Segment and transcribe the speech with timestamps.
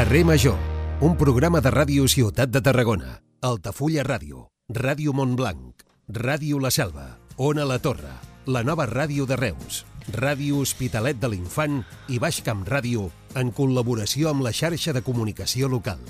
[0.00, 0.56] Carrer Major,
[1.04, 7.66] un programa de ràdio Ciutat de Tarragona, Altafulla Ràdio, Ràdio Montblanc, Ràdio La Selva, Ona
[7.68, 8.14] La Torre,
[8.46, 9.82] la nova ràdio de Reus,
[10.16, 15.68] Ràdio Hospitalet de l'Infant i Baix Camp Ràdio en col·laboració amb la xarxa de comunicació
[15.68, 16.00] local.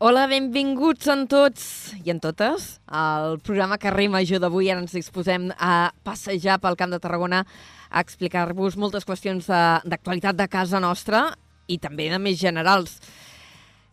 [0.00, 4.72] Hola, benvinguts en tots i en totes al programa Carrer Major d'avui.
[4.72, 7.44] Ara ens disposem a passejar pel Camp de Tarragona
[7.92, 11.28] a explicar-vos moltes qüestions d'actualitat de, de casa nostra
[11.66, 12.98] i també de més generals.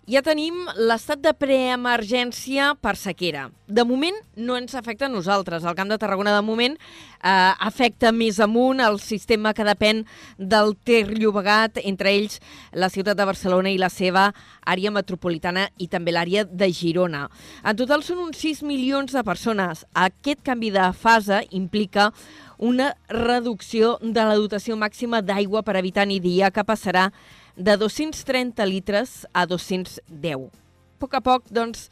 [0.09, 3.45] Ja tenim l'estat de preemergència per sequera.
[3.69, 5.61] De moment no ens afecta a nosaltres.
[5.63, 10.01] El Camp de Tarragona, de moment, eh, afecta més amunt el sistema que depèn
[10.37, 12.39] del Ter Llobregat, entre ells
[12.73, 14.33] la ciutat de Barcelona i la seva
[14.65, 17.29] àrea metropolitana i també l'àrea de Girona.
[17.63, 19.85] En total són uns 6 milions de persones.
[19.93, 22.11] Aquest canvi de fase implica
[22.57, 27.11] una reducció de la dotació màxima d'aigua per habitant i dia que passarà
[27.55, 30.49] de 230 litres a 210.
[30.49, 31.87] A poc a poc, doncs,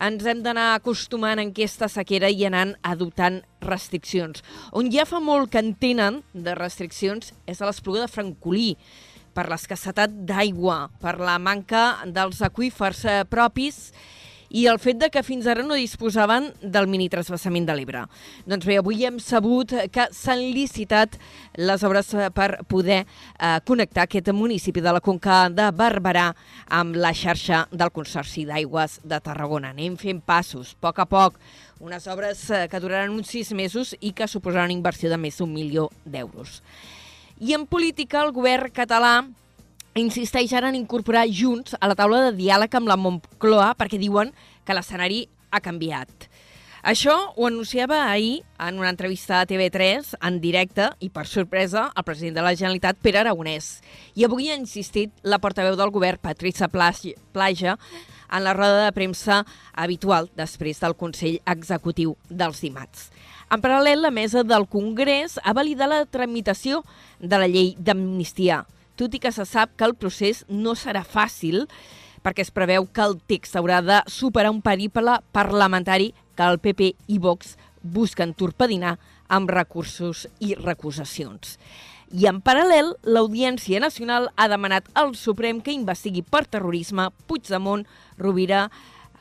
[0.00, 4.42] ens hem d'anar acostumant en aquesta sequera i anant adoptant restriccions.
[4.76, 8.74] On ja fa molt que en tenen de restriccions és a l'Espluga de Francolí,
[9.36, 13.90] per l'escassetat d'aigua, per la manca dels aqüífers eh, propis
[14.50, 18.04] i el fet de que fins ara no disposaven del mini trasbassament de l'Ebre.
[18.46, 21.16] Doncs bé, avui hem sabut que s'han licitat
[21.56, 26.30] les obres per poder eh, connectar aquest municipi de la Conca de Barberà
[26.68, 29.72] amb la xarxa del Consorci d'Aigües de Tarragona.
[29.74, 31.40] Anem fent passos, a poc a poc,
[31.80, 35.38] unes obres eh, que duraran uns sis mesos i que suposaran una inversió de més
[35.40, 36.62] d'un milió d'euros.
[37.40, 39.26] I en política, el govern català
[40.00, 44.32] insisteix ara en incorporar Junts a la taula de diàleg amb la Moncloa perquè diuen
[44.66, 46.26] que l'escenari ha canviat.
[46.86, 52.04] Això ho anunciava ahir en una entrevista a TV3 en directe i per sorpresa el
[52.06, 53.80] president de la Generalitat, Pere Aragonès.
[54.14, 57.74] I avui ha insistit la portaveu del govern, Patricia Plaja,
[58.30, 59.40] en la roda de premsa
[59.72, 63.10] habitual després del Consell Executiu dels dimarts.
[63.50, 66.84] En paral·lel, la mesa del Congrés ha validat la tramitació
[67.18, 68.64] de la llei d'amnistia,
[68.96, 71.66] tot i que se sap que el procés no serà fàcil
[72.26, 76.94] perquè es preveu que el text haurà de superar un periple parlamentari que el PP
[77.12, 78.96] i Vox busquen torpedinar
[79.28, 81.58] amb recursos i recusacions.
[82.14, 87.82] I en paral·lel, l'Audiència Nacional ha demanat al Suprem que investigui per terrorisme Puigdemont,
[88.18, 88.68] Rovira,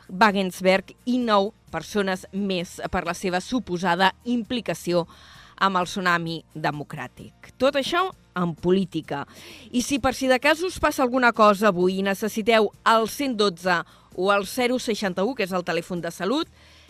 [0.09, 5.07] Wagensberg i nou persones més per la seva suposada implicació
[5.57, 7.56] amb el tsunami democràtic.
[7.57, 9.25] Tot això en política.
[9.72, 13.81] I si per si de cas us passa alguna cosa avui i necessiteu el 112
[14.16, 16.47] o el 061, que és el telèfon de salut,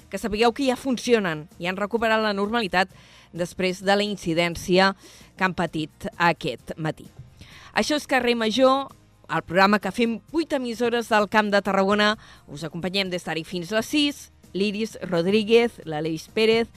[0.09, 2.91] que sapigueu que ja funcionen i han recuperat la normalitat
[3.33, 4.93] després de la incidència
[5.35, 7.07] que han patit aquest matí.
[7.75, 8.87] Això és Carrer Major,
[9.25, 12.13] el programa que fem 8 emissores del Camp de Tarragona.
[12.47, 14.21] Us acompanyem des d'ara fins a les 6.
[14.55, 16.69] L'Iris Rodríguez, l'Aleix Pérez,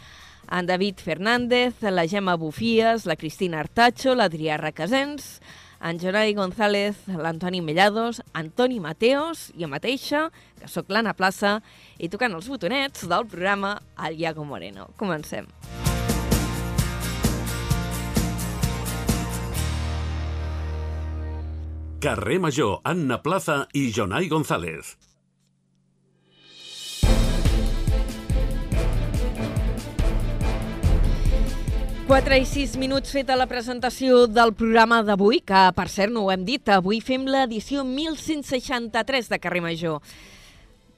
[0.50, 5.40] en David Fernández, la Gemma Bufies, la Cristina Artacho, l'Adrià Requesens,
[5.80, 10.28] en Jonai González, l'Antoni Mellados, Antoni Mateos, jo mateixa,
[10.58, 11.58] que sóc l'Anna Plaça,
[11.98, 13.76] i tocant els botonets del programa
[14.08, 14.88] El Iago Moreno.
[14.96, 15.46] Comencem.
[21.98, 25.07] Carrer Major, Anna Plaza i Jonai González.
[32.08, 36.30] 4 i 6 minuts feta la presentació del programa d'avui, que per cert no ho
[36.32, 40.00] hem dit, avui fem l'edició 1163 de Carrer Major.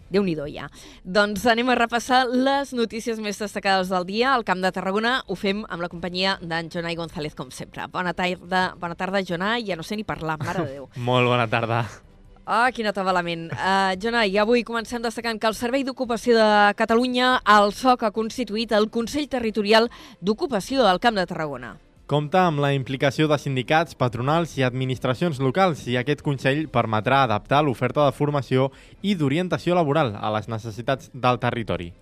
[0.09, 0.69] déu nhi ja.
[1.03, 4.35] Doncs anem a repassar les notícies més destacades del dia.
[4.35, 7.89] Al Camp de Tarragona ho fem amb la companyia d'en Jonai González, com sempre.
[7.89, 9.67] Bona tarda, bona tarda Jonai.
[9.67, 10.89] Ja no sé ni parlar, mare de Déu.
[10.95, 12.10] Molt bona tarda.
[12.51, 13.45] Ah, quin atabalament.
[13.55, 18.11] Uh, Jonai, i avui comencem destacant que el Servei d'Ocupació de Catalunya, el SOC, ha
[18.11, 19.87] constituït el Consell Territorial
[20.19, 21.77] d'Ocupació del Camp de Tarragona.
[22.11, 27.63] Compta amb la implicació de sindicats, patronals i administracions locals i aquest Consell permetrà adaptar
[27.63, 31.93] l'oferta de formació i d'orientació laboral a les necessitats del territori.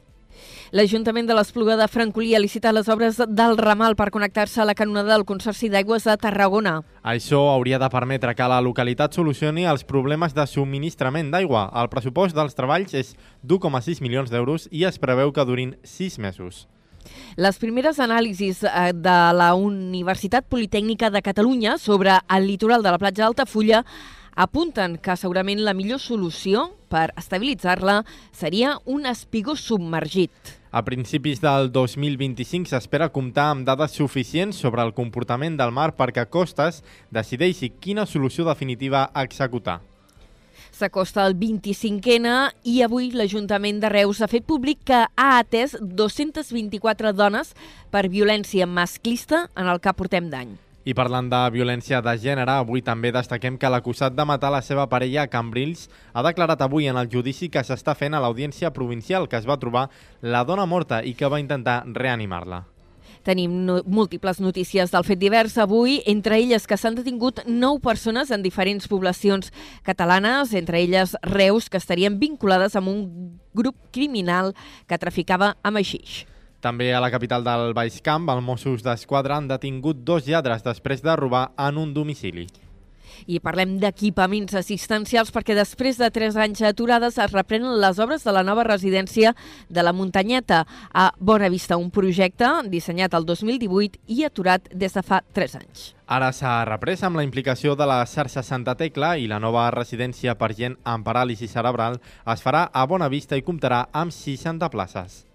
[0.69, 4.75] L'Ajuntament de l'Espluga de Francolí ha licitat les obres del ramal per connectar-se a la
[4.77, 6.75] canonada del Consorci d'Aigües de Tarragona.
[7.01, 11.71] Això hauria de permetre que la localitat solucioni els problemes de subministrament d'aigua.
[11.73, 16.67] El pressupost dels treballs és d'1,6 milions d'euros i es preveu que durin 6 mesos.
[17.41, 23.01] Les primeres anàlisis eh, de la Universitat Politècnica de Catalunya sobre el litoral de la
[23.01, 23.87] platja d'Altafulla
[24.37, 28.03] apunten que segurament la millor solució per estabilitzar-la
[28.37, 30.58] seria un espigó submergit.
[30.71, 36.27] A principis del 2025 s'espera comptar amb dades suficients sobre el comportament del mar perquè
[36.29, 39.81] Costes decideixi quina solució definitiva executar.
[40.69, 42.35] S'acosta el 25N
[42.69, 47.55] i avui l'Ajuntament de Reus ha fet públic que ha atès 224 dones
[47.91, 50.59] per violència masclista en el que portem d'any.
[50.89, 54.87] I parlant de violència de gènere, avui també destaquem que l'acusat de matar la seva
[54.89, 55.83] parella a Cambrils
[56.17, 59.59] ha declarat avui en el judici que s'està fent a l'Audiència Provincial que es va
[59.61, 59.91] trobar
[60.23, 62.63] la dona morta i que va intentar reanimar-la.
[63.27, 68.33] Tenim no, múltiples notícies del fet divers avui, entre elles que s'han detingut nou persones
[68.33, 69.53] en diferents poblacions
[69.85, 73.05] catalanes, entre elles Reus, que estarien vinculades amb un
[73.53, 74.55] grup criminal
[74.89, 76.23] que traficava amb aixix.
[76.61, 81.05] També a la capital del Baix Camp, els Mossos d'Esquadra han detingut dos lladres després
[81.05, 82.49] de robar en un domicili.
[83.31, 88.35] I parlem d'equipaments assistencials perquè després de tres anys aturades es reprenen les obres de
[88.35, 89.35] la nova residència
[89.69, 95.03] de la Muntanyeta a Bona Vista, un projecte dissenyat el 2018 i aturat des de
[95.07, 95.93] fa tres anys.
[96.07, 100.35] Ara s'ha reprès amb la implicació de la xarxa Santa Tecla i la nova residència
[100.35, 105.28] per gent amb paràlisi cerebral es farà a Bona Vista i comptarà amb 60 places.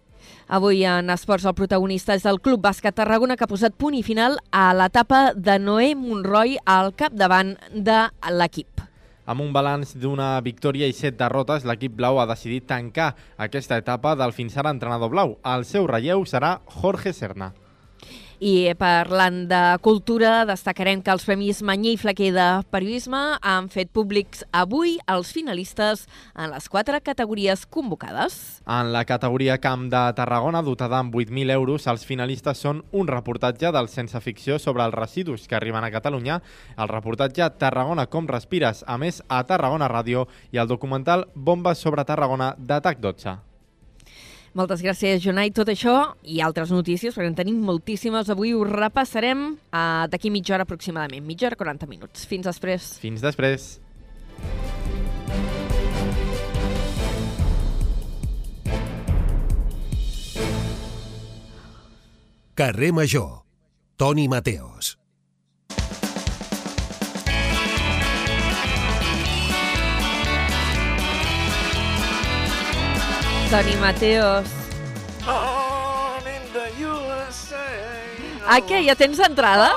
[0.48, 4.04] Avui en esports el protagonista és el Club Bàsquet Tarragona que ha posat punt i
[4.04, 8.01] final a l'etapa de Noé Monroy al capdavant de
[8.36, 8.84] l'equip.
[9.24, 14.18] Amb un balanç d'una victòria i set derrotes, l'equip blau ha decidit tancar aquesta etapa
[14.19, 15.38] del fins ara entrenador blau.
[15.48, 17.54] El seu relleu serà Jorge Serna.
[18.44, 23.88] I parlant de cultura, destacarem que els Premis Manyer i Flaquer de Periodisme han fet
[23.95, 26.01] públics avui els finalistes
[26.36, 28.36] en les quatre categories convocades.
[28.68, 33.72] En la categoria Camp de Tarragona, dotada amb 8.000 euros, els finalistes són un reportatge
[33.72, 36.42] del Sense Ficció sobre els residus que arriben a Catalunya,
[36.75, 42.04] el reportatge Tarragona com respires, a més a Tarragona Ràdio, i el documental Bombes sobre
[42.04, 43.53] Tarragona de TAC 12.
[44.54, 45.50] Moltes gràcies, Jonai.
[45.50, 45.96] Tot això
[46.30, 48.30] i altres notícies, perquè en tenim moltíssimes.
[48.30, 52.28] Avui ho repassarem uh, d'aquí mitja hora aproximadament, mitja hora 40 minuts.
[52.30, 52.94] Fins després.
[53.02, 53.80] Fins després.
[62.54, 63.42] Carrer Major.
[63.98, 65.03] Toni Mateos.
[73.54, 74.50] Toni Mateos.
[78.50, 78.80] Ah, què?
[78.82, 79.68] Ja tens entrada?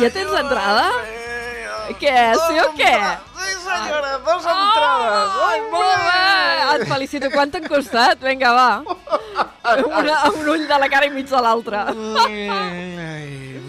[0.00, 0.88] Ja tens entrada?
[2.00, 2.16] Què?
[2.40, 2.90] Sí o què?
[3.38, 5.38] Sí, senyora, dos entrades.
[5.46, 6.26] Ai, molt bé!
[6.74, 7.30] Et felicito.
[7.30, 8.18] Quant t'han costat?
[8.26, 8.82] Vinga, va.
[9.86, 11.86] Una, un ull de la cara i mig de l'altre.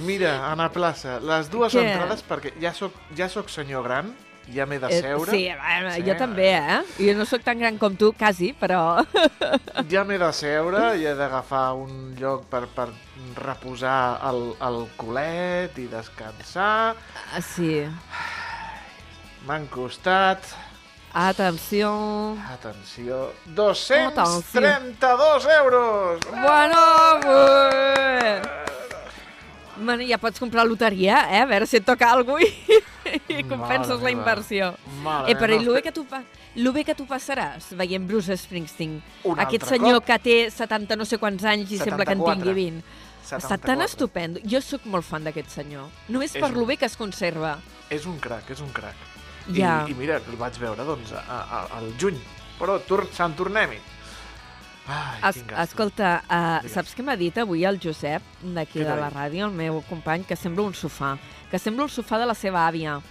[0.09, 1.85] Mira, Anna Plaça, les dues Què?
[1.85, 4.09] entrades, perquè ja soc, ja soc senyor gran,
[4.53, 5.31] ja m'he de Eh, seure.
[5.31, 6.03] Sí, bueno, Sí.
[6.07, 6.81] jo també, eh?
[6.99, 9.05] Jo no sóc tan gran com tu, quasi, però...
[9.91, 12.87] Ja m'he de seure i he d'agafar un lloc per, per
[13.35, 16.95] reposar el, el culet i descansar.
[17.33, 17.85] Ah, Sí.
[19.47, 20.39] M'han costat,
[21.13, 22.35] Atenció...
[22.51, 26.19] atenció, 232 euros!
[26.29, 26.77] Bueno,
[27.25, 28.41] ui.
[29.85, 31.41] Bueno, ja pots comprar loteria, eh?
[31.41, 32.81] A veure si et toca alguna cosa
[33.29, 34.73] i, compenses la inversió.
[35.03, 36.23] Mare Eh, però i el bé que tu, pa-
[36.55, 39.01] lo bé que tu passaràs veient Bruce Springsteen.
[39.23, 40.05] Un Aquest senyor cop.
[40.05, 42.33] que té 70 no sé quants anys i sembla que en 74.
[42.35, 42.83] tingui 20.
[43.27, 43.85] Està tan 74.
[43.85, 44.39] estupendo.
[44.45, 45.89] Jo sóc molt fan d'aquest senyor.
[46.07, 47.57] Només És per lo un- bé que es conserva.
[47.89, 48.95] És un crac, és un crac.
[49.53, 49.85] Ja.
[49.87, 52.17] I, I mira, el vaig veure, doncs, a, a, al juny.
[52.59, 53.77] Però tor se'n tornem-hi.
[54.87, 56.71] Ai, Es, escolta, uh, Digues.
[56.73, 58.23] saps què m'ha dit avui el Josep,
[58.55, 61.17] d'aquí de la ràdio, el meu company, que sembla un sofà.
[61.51, 63.01] Que sembla el sofà de la seva àvia.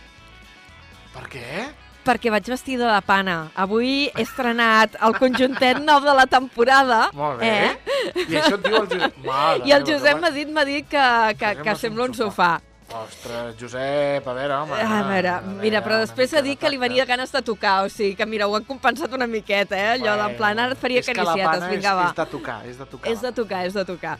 [1.16, 1.66] Per què?
[2.06, 3.36] perquè vaig vestida de pana.
[3.58, 7.08] Avui he estrenat el conjuntet nou de la temporada.
[7.16, 7.50] Molt bé.
[7.50, 8.22] Eh?
[8.28, 9.18] I això et diu el Josep.
[9.26, 12.54] Mare I el Josep m'ha dit, dit que, que, que és sembla un sofà.
[12.86, 14.76] Ostres, Josep, a veure, home.
[14.78, 17.88] A veure, mira, però després ha dit de que li venia ganes de tocar, o
[17.90, 19.88] sigui que mira, ho han compensat una miqueta, eh?
[19.96, 22.04] Allò Bueno, d'en plan, ara et faria és que la acaricietes, pana vinga, és, va.
[22.06, 23.10] És de tocar, és de tocar.
[23.10, 24.12] És de tocar, és de tocar.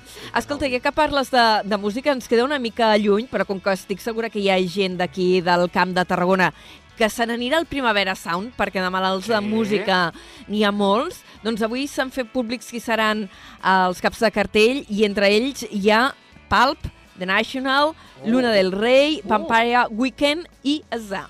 [0.43, 3.77] Escolta, ja que parles de, de música, ens queda una mica lluny, però com que
[3.79, 6.51] estic segura que hi ha gent d'aquí del Camp de Tarragona
[6.97, 9.45] que se n'anirà al Primavera Sound, perquè de malalts de Sí.
[9.45, 10.13] música
[10.49, 13.29] n'hi ha molts, doncs avui s'han fet públics qui seran
[13.63, 16.15] els caps de cartell, i entre ells hi ha
[16.49, 16.79] Pulp,
[17.19, 19.29] The National, Luna del Rei, Oh.
[19.29, 21.29] Vampire Weekend i Azar.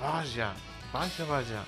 [0.00, 0.52] Vaja,
[0.92, 1.64] vaja, vaja.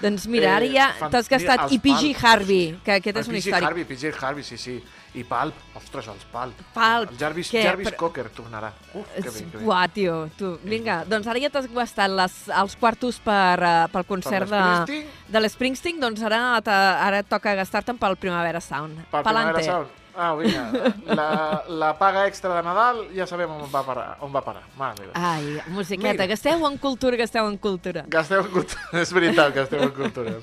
[0.00, 1.72] Doncs mira, ara Eh, ja fan- t'has gastat.
[1.72, 3.64] I PG Harvey, que aquest és un històric.
[3.66, 4.82] Harvey, PJ Harvey, sí, sí.
[5.18, 6.60] I Palp, ostres, els Palp.
[6.74, 7.62] Palp, El Jarvis, què?
[7.66, 8.70] Jarvis Però- Cocker tornarà.
[8.94, 9.88] Uf, que bé, que bé.
[9.94, 10.52] Tio, tu.
[10.62, 15.06] Vinga, doncs ara ja t'has gastat les, els quartos per, uh, pel concert de, l'Springsteen?
[15.28, 19.00] de l'Springsteen, doncs ara, ara et toca gastar-te'n pel Primavera Sound.
[19.10, 19.54] Per Palante.
[19.54, 19.96] Primavera Sound.
[20.18, 20.72] Ah, vinga.
[21.06, 24.16] La, la paga extra de Nadal ja sabem on va parar.
[24.26, 24.64] On va parar.
[24.76, 25.12] Mare meva.
[25.14, 26.26] Ai, musiqueta, Mira.
[26.26, 28.02] gasteu en cultura, gasteu en cultura.
[28.10, 28.82] Gasteu en cultura.
[29.04, 30.34] És veritat, gasteu en cultura.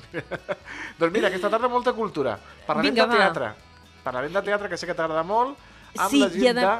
[0.99, 2.37] doncs mira, aquesta tarda molta cultura.
[2.65, 3.53] Parlarem Vinga, de va.
[4.05, 5.57] Parlarem de teatre, que sé que t'agrada molt,
[5.97, 6.75] amb Sí, la gent de- de...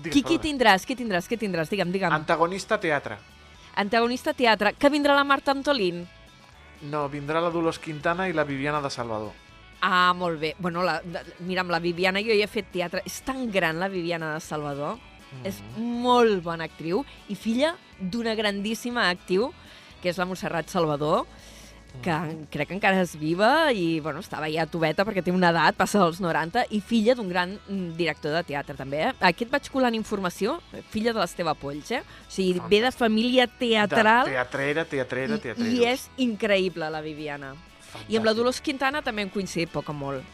[0.00, 1.68] Digues, Qui, qui tindràs, qui tindràs, qui tindràs?
[1.68, 2.12] Digue'm, digue'm.
[2.16, 3.18] Antagonista teatre.
[3.76, 4.72] Antagonista teatre.
[4.72, 6.06] Que vindrà la Marta Antolín?
[6.88, 9.32] No, vindrà la Dolors Quintana i la Viviana de Salvador.
[9.82, 10.54] Ah, molt bé.
[10.58, 11.02] Bueno, la,
[11.40, 13.02] mira, amb la Viviana jo hi he fet teatre.
[13.04, 14.96] És tan gran la Viviana de Salvador.
[15.44, 19.50] És molt bona actriu i filla d'una grandíssima actriu,
[20.00, 21.26] que és la Montserrat Salvador,
[22.04, 22.16] que
[22.52, 26.00] crec que encara és viva i bueno, estava ja tubeta perquè té una edat, passa
[26.02, 29.02] dels 90, i filla d'un gran mm, director de teatre també.
[29.08, 29.12] Eh?
[29.28, 30.58] Aquí et vaig colant informació,
[30.92, 32.02] filla de l'Esteve Polls, eh?
[32.02, 35.70] O sigui, ve de família teatral De teatrera, teatrera, i, teatrera.
[35.70, 37.54] i és increïble la Viviana.
[38.08, 40.24] I amb la Dolors Quintana també hem coincidit poc o molt.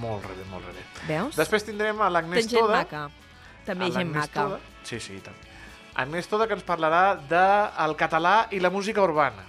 [0.00, 0.84] Molt rebé, molt rebé.
[1.08, 1.36] Veus?
[1.36, 2.80] Després tindrem a l'Agnès Toda.
[2.80, 3.08] maca.
[3.66, 4.46] També gent maca.
[4.46, 4.60] Toda.
[4.84, 5.36] Sí, sí, i tant.
[6.00, 9.44] Agnès Toda, que ens parlarà del català i la música urbana.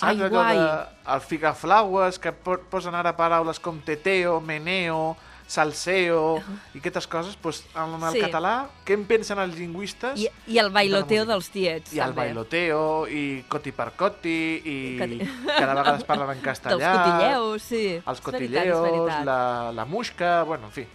[0.00, 0.56] Ai, Allò guai.
[0.56, 0.68] De,
[1.14, 5.16] el Figaflaues, que po posen ara paraules com teteo, meneo,
[5.50, 6.38] salseo
[6.74, 8.20] i aquestes coses, doncs, amb el Sí.
[8.22, 10.20] català, què en pensen els lingüistes?
[10.22, 12.20] I, I el bailoteo de dels tiets, I el també.
[12.28, 16.78] bailoteo, i coti per coti, i Coti- que de vegades parlen en castellà.
[16.78, 17.82] Dels cotilleus, sí.
[18.06, 19.24] Els veritat, veritat.
[19.26, 20.86] la, la musca, bueno, en fi.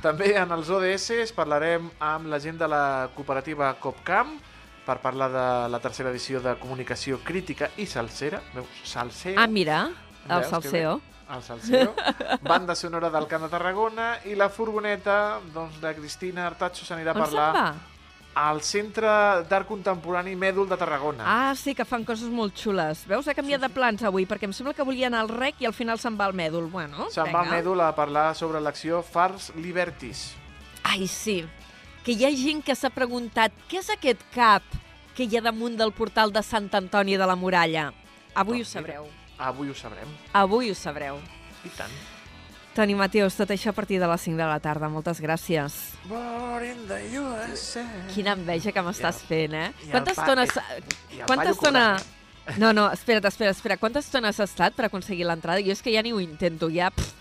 [0.00, 4.38] També en els ODS parlarem amb la gent de la cooperativa Copcam
[4.86, 8.40] per parlar de la tercera edició de Comunicació Crítica i Salsera.
[8.54, 8.66] Veus?
[8.84, 9.38] Salseo.
[9.38, 9.84] Ah, mira,
[10.24, 11.00] el Veus salseo.
[11.30, 11.94] El Salseo.
[12.42, 17.20] Banda sonora del Camp de Tarragona i la furgoneta doncs, de Cristina Artacho s'anirà a
[17.20, 17.50] parlar
[18.40, 19.10] al Centre
[19.48, 21.24] d'Art Contemporani Mèdul de Tarragona.
[21.26, 23.02] Ah, sí, que fan coses molt xules.
[23.10, 25.66] Veus, ha canviat de plans avui, perquè em sembla que volia anar al rec i
[25.66, 26.70] al final se'n va al mèdul.
[26.70, 27.50] Bueno, Se'n va al.
[27.50, 30.30] Mèdul a parlar sobre l'acció Fars Libertis.
[30.86, 31.42] Ai, sí.
[32.04, 34.64] Que hi ha gent que s'ha preguntat què és aquest cap
[35.16, 37.90] que hi ha damunt del portal de Sant Antoni de la Muralla?
[38.34, 38.80] Avui ho Doncs mira.
[38.80, 39.10] sabreu.
[39.40, 40.08] Avui ho sabrem.
[40.32, 41.18] Avui ho sabreu.
[41.64, 41.92] I tant.
[42.74, 44.88] Toni Mateus, tot això a partir de les 5 de la tarda.
[44.88, 45.74] Moltes gràcies.
[48.14, 49.68] Quina enveja que m'estàs fent, eh?
[49.90, 50.44] Quanta estona...
[50.46, 51.84] el Quanta estona...
[52.58, 53.76] No, no, espera't, espera, espera.
[53.78, 55.60] Quanta estona has estat per aconseguir l'entrada?
[55.62, 56.90] Jo és que ja ni ho intento, ja...
[56.94, 57.16] Pff,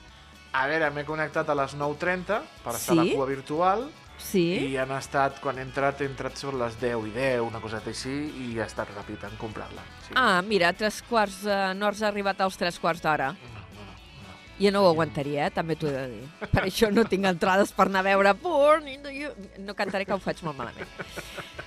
[0.54, 2.94] A veure, m'he connectat a les 9.30 per estar Sí?
[2.96, 3.84] a la cua virtual
[4.20, 4.44] sí?
[4.70, 7.90] i han estat, quan he entrat, he entrat sobre les 10 i 10, una coseta
[7.94, 8.14] així,
[8.46, 9.86] i ha estat ràpid en comprar-la.
[10.08, 10.14] Sí.
[10.20, 11.42] Ah, mira, tres quarts...
[11.46, 13.32] Eh, no has arribat als tres quarts d'hora.
[13.34, 13.86] No, no, no,
[14.28, 14.38] no.
[14.60, 15.54] Jo no ho aguantaria, eh?
[15.56, 16.50] també t'ho he de dir.
[16.52, 19.34] Per això no tinc entrades per anar a veure Born in the U...
[19.66, 20.90] No cantaré que ho faig molt malament.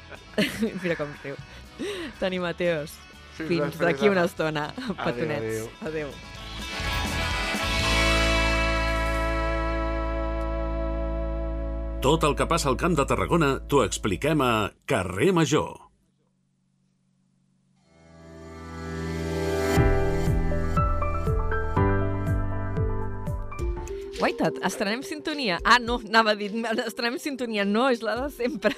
[0.83, 1.41] Mira com riu.
[2.21, 2.99] Toni Mateus,
[3.37, 4.69] Fins fins d'aquí una estona.
[5.05, 5.69] Petonets.
[5.81, 6.13] adéu.
[6.13, 7.21] Adéu.
[12.03, 15.69] Tot el que passa al Camp de Tarragona t'ho expliquem a Carrer Major.
[24.19, 25.61] Guaita, estrenem sintonia.
[25.63, 26.51] Ah, no, anava a dir,
[26.89, 27.63] estrenem sintonia.
[27.63, 28.75] No, és la de sempre.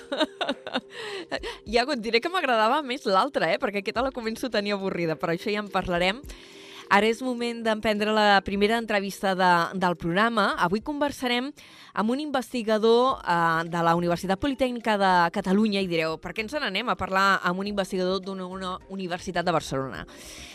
[1.73, 3.57] Iago, et diré que m'agradava més l'altra, eh?
[3.57, 6.21] perquè aquesta la començo a tenir avorrida, però això ja en parlarem.
[6.93, 9.51] Ara és moment d'emprendre la primera entrevista de,
[9.81, 10.53] del programa.
[10.61, 11.51] Avui conversarem
[11.95, 16.57] amb un investigador eh, de la Universitat Politècnica de Catalunya i direu, per què ens
[16.57, 20.05] n'anem a parlar amb un investigador d'una una universitat de Barcelona?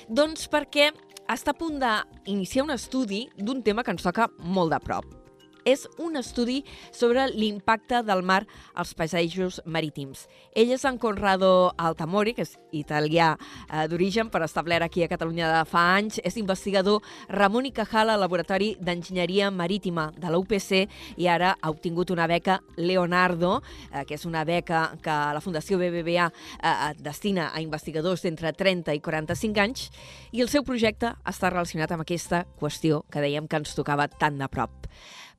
[0.08, 0.92] Doncs perquè
[1.30, 5.19] està a punt d'iniciar un estudi d'un tema que ens toca molt de prop.
[5.66, 10.28] És un estudi sobre l'impacte del mar als paisatges marítims.
[10.56, 15.50] Ell és en Conrado Altamori, que és italià eh, d'origen, però establert aquí a Catalunya
[15.52, 16.20] de fa anys.
[16.24, 20.86] És investigador Ramon i Cajal al Laboratori d'Enginyeria Marítima de la UPC
[21.18, 23.60] i ara ha obtingut una beca Leonardo,
[23.92, 28.96] eh, que és una beca que la Fundació BBVA eh, destina a investigadors d'entre 30
[28.96, 29.90] i 45 anys
[30.32, 34.38] i el seu projecte està relacionat amb aquesta qüestió que dèiem que ens tocava tan
[34.40, 34.90] de prop.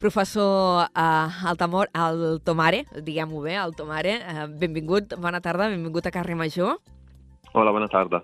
[0.00, 6.78] Professor uh, Altamor, Altomare, diguem-ho bé, Altomare, uh, benvingut, bona tarda, benvingut a Carrer Major.
[7.52, 8.22] Hola, bona tarda.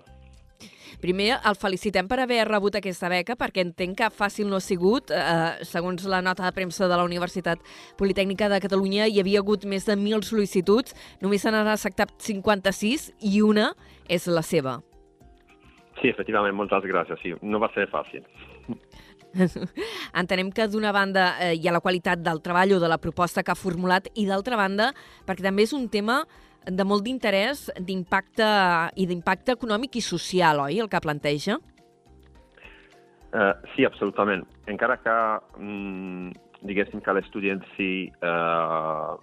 [0.97, 5.13] Primer, el felicitem per haver rebut aquesta beca, perquè entenc que fàcil no ha sigut.
[5.13, 7.61] Eh, segons la nota de premsa de la Universitat
[7.99, 13.11] Politècnica de Catalunya, hi havia hagut més de 1.000 sol·licituds, només se n'han acceptat 56
[13.21, 13.75] i una
[14.09, 14.79] és la seva.
[16.01, 17.21] Sí, efectivament, moltes gràcies.
[17.21, 18.25] Sí, no va ser fàcil.
[20.21, 23.43] Entenem que d'una banda eh, hi ha la qualitat del treball o de la proposta
[23.43, 24.91] que ha formulat i d'altra banda
[25.27, 26.23] perquè també és un tema
[26.67, 28.47] de molt d'interès, d'impacte
[28.99, 31.55] i d'impacte econòmic i social, oi, el que planteja?
[33.27, 34.43] Uh, sí, absolutament.
[34.67, 35.15] Encara que,
[35.59, 36.31] mm,
[36.67, 39.15] diguéssim que l'estudi en si uh,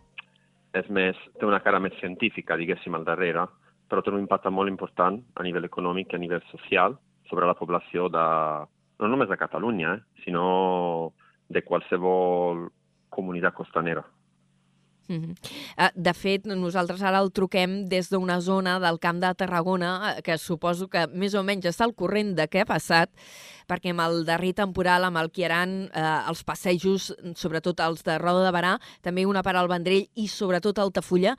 [0.73, 3.47] és més, té una cara més científica, diguéssim, al darrere,
[3.89, 6.97] però té un impacte molt important a nivell econòmic i a nivell social
[7.29, 8.27] sobre la població de,
[9.01, 11.13] no només de Catalunya, eh, sinó
[11.49, 12.69] de qualsevol
[13.11, 14.05] comunitat costanera.
[15.09, 15.35] Mm.
[16.01, 20.39] De fet, nosaltres ara el truquem des d'una zona del Camp de Tarragona, eh, que
[20.39, 23.13] suposo que més o menys està al corrent de què ha passat,
[23.69, 28.47] perquè amb el darrer temporal, amb el Quiaran, eh, els passejos, sobretot els de Roda
[28.47, 31.37] de Barà, també una part al Vendrell i sobretot Altafulla,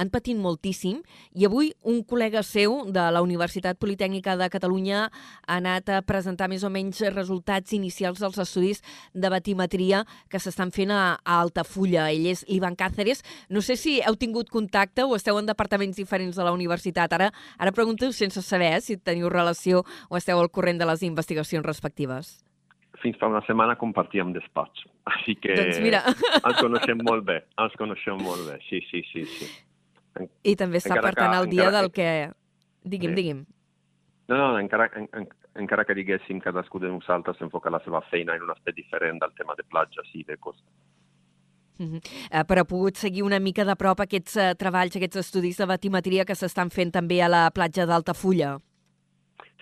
[0.00, 1.02] han patit moltíssim
[1.36, 6.48] i avui un col·lega seu de la Universitat Politècnica de Catalunya ha anat a presentar
[6.48, 12.08] més o menys resultats inicials dels estudis de batimetria que s'estan fent a, a Altafulla.
[12.10, 13.24] Ell és Ivan Cáceres.
[13.52, 17.12] No sé si heu tingut contacte o esteu en departaments diferents de la universitat.
[17.12, 21.04] Ara, ara pregunto sense saber eh, si teniu relació o esteu al corrent de les
[21.04, 22.38] investigacions respectives
[23.00, 24.84] fins fa una setmana compartíem despatx.
[25.14, 26.02] Així que doncs mira.
[26.36, 29.24] ens coneixem molt bé, ens coneixem molt bé, sí, sí, sí.
[29.24, 29.48] sí.
[30.42, 32.30] I també està, per tant, el dia del que...
[32.82, 33.16] Digui'm, sí.
[33.16, 33.44] digui'm.
[34.30, 35.26] No, no, encara, en, en,
[35.58, 39.20] encara que diguéssim que cadascú de nosaltres enfoca la seva feina en un aspecte diferent
[39.20, 40.66] del tema de platges i de costa.
[41.80, 41.96] Uh -huh.
[41.96, 45.66] uh, però ha pogut seguir una mica de prop aquests uh, treballs, aquests estudis de
[45.66, 48.58] batimetria que s'estan fent també a la platja d'Altafulla.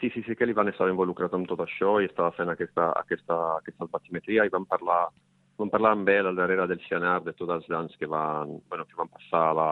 [0.01, 2.93] Sí, sí, sí que li van estar involucrat en tot això i estava fent aquesta,
[2.93, 5.09] aquesta, aquesta batimetria i vam parlar,
[5.57, 8.85] vam parlar amb ell al darrere del Cianar de tots els danys que van, bueno,
[8.85, 9.71] que van passar a la,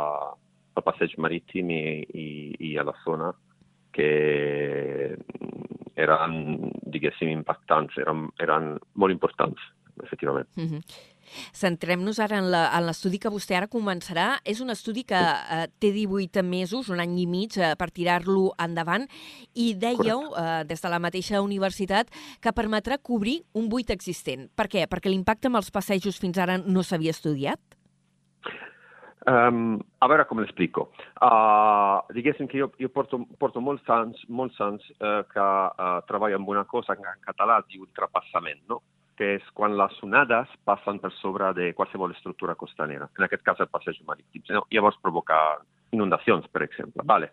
[0.76, 2.28] al passeig marítim i, i,
[2.71, 3.33] i a la zona
[3.97, 5.16] que
[5.97, 6.38] eren,
[6.92, 9.61] diguéssim, impactants, eren, eren molt importants,
[10.04, 10.49] efectivament.
[10.56, 10.83] Mm -hmm.
[11.52, 14.38] Centrem-nos ara en l'estudi que vostè ara començarà.
[14.45, 18.53] És un estudi que eh, té 18 mesos, un any i mig, eh, per tirar-lo
[18.62, 19.07] endavant,
[19.55, 24.48] i dèieu, eh, des de la mateixa universitat, que permetrà cobrir un buit existent.
[24.55, 24.87] Per què?
[24.87, 27.75] Perquè l'impacte amb els passejos fins ara no s'havia estudiat?
[29.26, 30.84] Um, a veure com l'explico.
[31.18, 36.38] Uh, diguéssim que jo, jo porto, porto molts anys, molts anys uh, que uh, treballo
[36.38, 38.82] amb una cosa que en català diu ultrapassament, no?
[39.16, 43.62] que és quan les onades passen per sobre de qualsevol estructura costanera, en aquest cas
[43.64, 44.44] el passeig marítim.
[44.52, 44.66] No?
[44.70, 45.38] Llavors provoca
[45.96, 47.02] inundacions, per exemple.
[47.08, 47.32] Vale.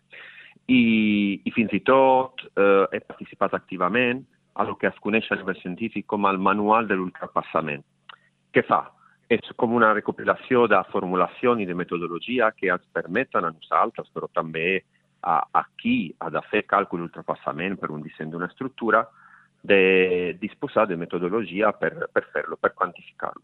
[0.72, 4.24] I, I fins i tot eh, he participat activament
[4.56, 7.84] a el que es coneix a nivell científic com el manual de l'ultrapassament.
[8.56, 8.86] Què fa?
[9.34, 14.84] És com una recopilació de formulacions i de metodologia que ens a nosaltres, però també
[15.24, 19.06] a, a qui ha de fer càlcul ultrapassament per un disseny d'una estructura,
[19.64, 23.42] de disposar de metodologia per, per fer-lo, per quantificar-lo.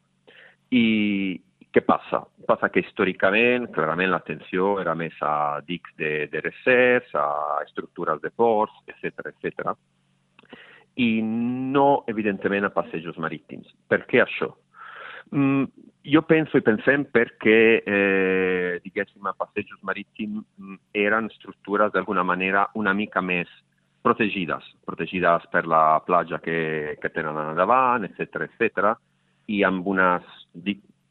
[0.75, 1.39] I
[1.71, 2.25] què passa?
[2.45, 8.33] Passa que històricament, clarament, l'atenció era més a dics de, de recercs, a estructures de
[8.35, 9.71] ports, etc etc.
[10.99, 13.71] I no, evidentment, a passejos marítims.
[13.87, 14.51] Per què això?
[15.31, 15.65] Mm,
[16.09, 22.67] jo penso i pensem perquè, eh, diguéssim, a passejos marítims mm, eren estructures d'alguna manera
[22.75, 23.49] una mica més
[24.01, 28.95] protegides, protegides per la platja que, que tenen a davant, etc etc.
[29.51, 30.25] i amb unes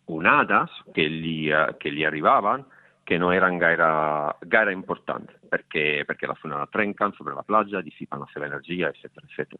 [0.08, 2.64] onades que li, que li arribaven
[3.08, 3.86] que no eren gaire,
[4.52, 9.22] gaire importants, perquè, perquè la onada trenquen sobre la platja, dissipen la seva energia, etc
[9.24, 9.56] etc.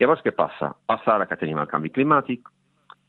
[0.00, 0.70] Llavors, què passa?
[0.88, 2.48] Passa ara que tenim el canvi climàtic,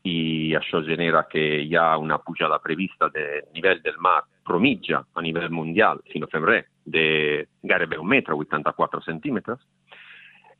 [0.04, 5.22] i això genera que hi ha una pujada prevista del nivell del mar promitja a
[5.24, 9.62] nivell mundial, si no fem res, de gairebé un metre, 84 centímetres,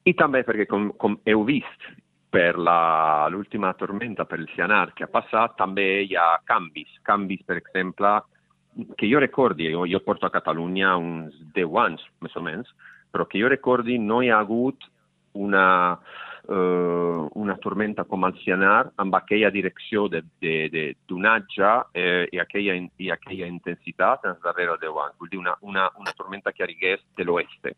[0.05, 1.85] i també perquè, com, com heu vist
[2.35, 6.91] per l'última tormenta, per el Cianar que ha passat, també hi ha canvis.
[7.07, 8.17] Canvis, per exemple,
[8.99, 12.73] que jo recordi, jo, jo porto a Catalunya uns 10 anys, més o menys,
[13.15, 14.89] però que jo recordi no ha hagut
[15.39, 16.01] una,
[16.49, 22.41] eh, una tormenta com el Cianar amb aquella direcció de, de, de donatge eh, i,
[22.43, 25.19] aquella, i aquella intensitat en els darrers 10 anys.
[25.21, 27.73] Vull dir, una, una, una tormenta que arrigués de l'oest.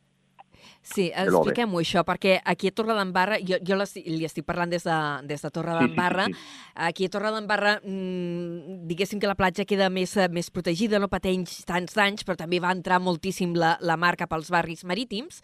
[0.87, 5.43] Sí, expliquem-ho això, perquè aquí a Torredembarra, jo, jo li estic parlant des de, des
[5.43, 6.73] de Torredembarra, sí, sí, sí, sí.
[6.87, 11.97] aquí a Torredembarra, mmm, diguéssim que la platja queda més, més protegida, no pateix tants
[11.99, 15.41] danys, però també va entrar moltíssim la, la mar cap als barris marítims,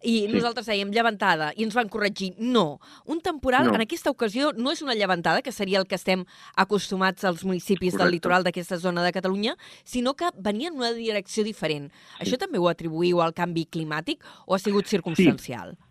[0.00, 0.32] i sí.
[0.32, 2.80] nosaltres dèiem llevantada, i ens van corregir, no.
[3.04, 3.76] Un temporal, no.
[3.76, 6.24] en aquesta ocasió, no és una llevantada, que seria el que estem
[6.56, 8.04] acostumats als municipis Correcte.
[8.04, 11.92] del litoral d'aquesta zona de Catalunya, sinó que venia en una direcció diferent.
[11.92, 12.24] Sí.
[12.24, 15.74] Això també ho atribuïu al canvi climàtic o sigut circumstancial?
[15.76, 15.86] Sí.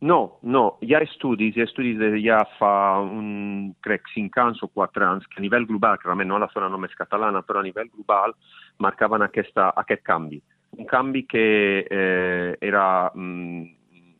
[0.00, 4.60] No, no, hi ha estudis, hi ha estudis de ja fa, un, crec, 5 anys
[4.66, 7.62] o 4 anys, que a nivell global, clarament no a la zona només catalana, però
[7.62, 8.36] a nivell global
[8.84, 10.42] marcaven aquesta, aquest canvi.
[10.76, 11.46] Un canvi que
[11.88, 13.64] eh, era, mm,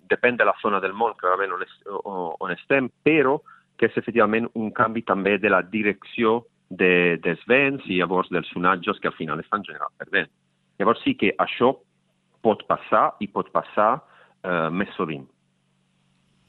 [0.09, 3.37] depèn de la zona del món, clarament, on, es, on estem, però
[3.77, 6.39] que és efectivament un canvi també de la direcció
[6.71, 10.33] de, dels vents i llavors dels sonatges que al final estan generats per vent.
[10.81, 11.75] Llavors sí que això
[12.47, 15.27] pot passar i pot passar eh, més sovint.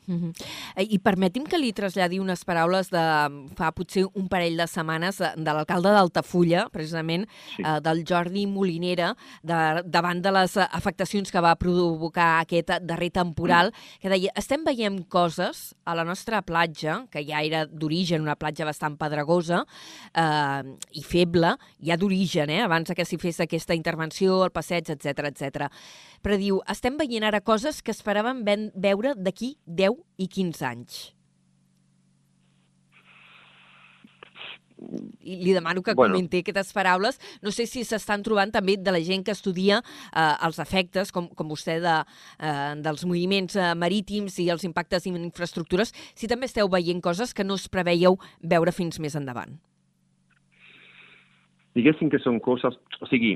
[0.07, 0.85] Uh -huh.
[0.87, 3.03] I permeti'm que li traslladi unes paraules de
[3.55, 7.61] fa potser un parell de setmanes de, de l'alcalde d'Altafulla, precisament, sí.
[7.61, 13.67] eh, del Jordi Molinera, de, davant de les afectacions que va provocar aquest darrer temporal,
[13.67, 13.99] mm.
[14.01, 18.65] que deia, estem veient coses a la nostra platja, que ja era d'origen una platja
[18.65, 19.65] bastant pedregosa
[20.13, 25.27] eh, i feble, ja d'origen, eh, abans que s'hi fes aquesta intervenció, el passeig, etc
[25.27, 25.67] etc.
[26.23, 28.43] Però diu, estem veient ara coses que esperàvem
[28.73, 31.05] veure d'aquí 10 i 15 anys.
[34.77, 36.13] I li demano que bueno.
[36.13, 37.17] comenti aquestes paraules.
[37.41, 41.29] No sé si s'estan trobant també de la gent que estudia eh, els efectes, com,
[41.33, 41.95] com vostè, de,
[42.37, 47.33] eh, dels moviments eh, marítims i els impactes en infraestructures, si també esteu veient coses
[47.33, 49.57] que no es preveieu veure fins més endavant.
[51.77, 52.77] Diguéssim que són coses...
[53.01, 53.35] O sigui,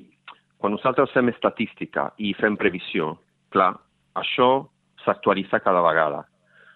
[0.61, 3.15] quan nosaltres fem estadística i fem previsió,
[3.53, 3.73] clar,
[4.17, 4.67] això
[5.03, 6.23] s'actualitza cada vegada.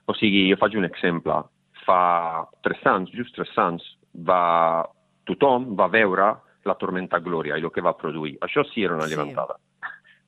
[0.05, 1.37] O sigui, jo faig un exemple.
[1.85, 3.85] Fa tres anys, just tres anys,
[4.27, 4.85] va,
[5.29, 6.31] tothom va veure
[6.65, 8.35] la tormenta Glòria i el que va produir.
[8.45, 9.07] Això sí era una.
[9.09, 9.33] Sí.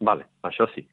[0.06, 0.86] Vale, això sí.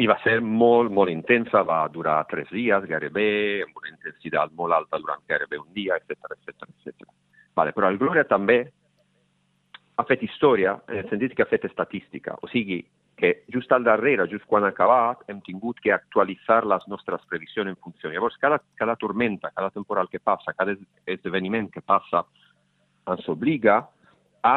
[0.00, 3.30] I va ser molt, molt intensa, va durar tres dies gairebé,
[3.64, 7.08] amb una intensitat molt alta durant gairebé un dia, etc etc etc.
[7.56, 8.62] Vale, però el Glòria també
[10.00, 12.36] ha fet història en el sentit que ha fet estadística.
[12.40, 12.80] O sigui,
[13.20, 17.68] que just al darrere, just quan ha acabat, hem tingut que actualitzar les nostres previsions
[17.68, 18.08] en funció.
[18.08, 22.24] Llavors, cada, cada tormenta, cada temporal que passa, cada esdeveniment que passa,
[23.12, 23.82] ens obliga
[24.42, 24.56] a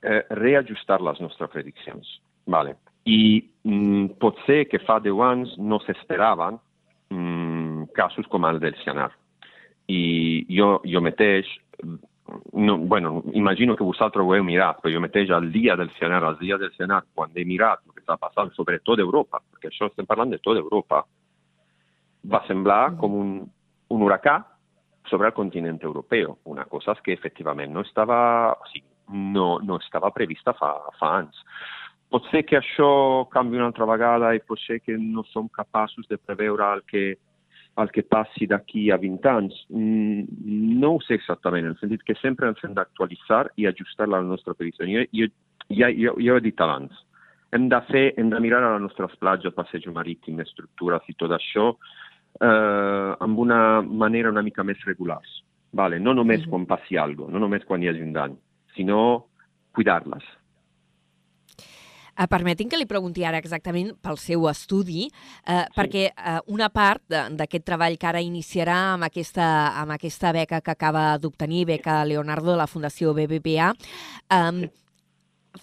[0.00, 2.08] eh, reajustar les nostres prediccions.
[2.48, 2.78] Vale.
[3.04, 3.20] I
[3.68, 6.56] mm, pot ser que fa 10 anys no s'esperaven
[7.12, 9.10] mm, casos com el del Cianar.
[9.92, 11.48] I jo, jo mateix
[12.52, 16.22] no, bueno, imagino que vosaltres ho heu mirat, però jo mateix al dia del Cianar,
[16.24, 19.70] al dia del Cianar, quan he mirat el que està passant sobre tot Europa, perquè
[19.70, 21.04] això estem parlant de tot Europa,
[22.30, 23.34] va semblar com un,
[23.90, 24.40] un huracà
[25.08, 30.12] sobre el continent europeu, una cosa que efectivament no estava, o sigui, no, no estava
[30.14, 31.40] prevista fa, fa anys.
[32.10, 36.06] Pot ser que això canvi una altra vegada i pot ser que no som capaços
[36.10, 37.04] de preveure el que
[37.76, 39.60] al que passi d'aquí a 20 anys?
[39.68, 40.24] Mm,
[40.80, 44.22] no ho sé exactament, en el sentit que sempre ens hem d'actualitzar i ajustar la
[44.22, 44.88] nostra previsió.
[44.88, 45.30] Jo, jo,
[45.70, 46.92] ja, jo, jo he dit abans,
[47.52, 51.34] hem de fer, hem de mirar a les nostres platges, passeig marítim, estructures i tot
[51.34, 51.72] això
[52.40, 55.20] eh, amb una manera una mica més regular.
[55.72, 56.00] Vale?
[56.00, 56.50] No només mm -hmm.
[56.50, 58.36] quan passi alguna cosa, no només quan hi hagi un dany,
[58.74, 59.26] sinó
[59.72, 60.24] cuidar-les.
[62.20, 65.72] Uh, permetin que li pregunti ara exactament pel seu estudi, uh, sí.
[65.78, 69.46] perquè uh, una part d'aquest treball que ara iniciarà amb aquesta,
[69.80, 73.70] amb aquesta beca que acaba d'obtenir, beca Leonardo de la Fundació BBVA,
[74.36, 74.66] um,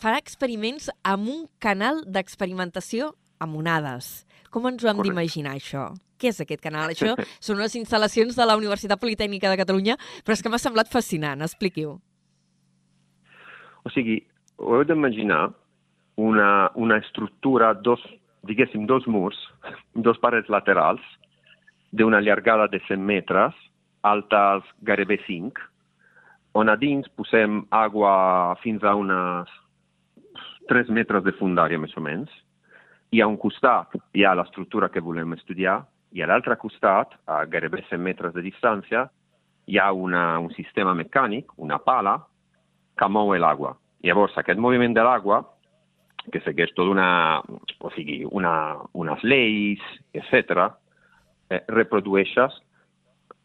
[0.01, 4.25] farà experiments amb un canal d'experimentació amb onades.
[4.49, 5.91] Com ens ho hem d'imaginar, això?
[6.17, 6.89] Què és aquest canal?
[6.89, 7.13] Això
[7.45, 11.45] són unes instal·lacions de la Universitat Politècnica de Catalunya, però és que m'ha semblat fascinant.
[11.45, 11.93] Expliqui-ho.
[13.85, 14.23] O sigui,
[14.57, 15.45] ho heu d'imaginar
[16.17, 18.01] una, una estructura, dos,
[18.43, 19.37] diguéssim, dos murs,
[19.93, 21.01] dos parets laterals,
[21.93, 23.53] d'una llargada de 100 metres,
[24.01, 25.61] altes gairebé 5,
[26.57, 29.51] on a dins posem aigua fins a unes
[30.67, 32.33] 3 metres de fundària, més o menys,
[33.13, 35.83] i a un costat hi ha l'estructura que volem estudiar,
[36.17, 39.05] i a l'altre costat, a gairebé 100 metres de distància,
[39.67, 42.17] hi ha una, un sistema mecànic, una pala,
[42.97, 43.75] que mou l'aigua.
[44.01, 45.43] Llavors, aquest moviment de l'aigua
[46.31, 47.09] que segueix tota una,
[47.79, 48.53] o sigui, una,
[48.93, 50.67] unes lleis, etc.,
[51.49, 52.57] eh, reprodueixes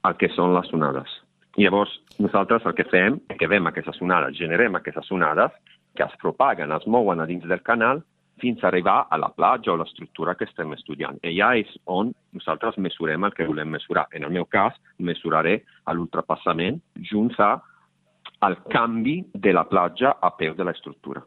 [0.08, 1.10] el que són les onades.
[1.56, 5.52] I llavors, nosaltres el que fem és que vem aquestes onades, generem aquestes onades
[5.94, 8.00] que es propaguen, es mouen a dins del canal
[8.40, 11.18] fins a arribar a la platja o l'estructura que estem estudiant.
[11.22, 14.06] I allà és on nosaltres mesurem el que volem mesurar.
[14.10, 15.60] En el meu cas, mesuraré
[15.92, 21.22] l'ultrapassament junts al canvi de la platja a peu de l'estructura.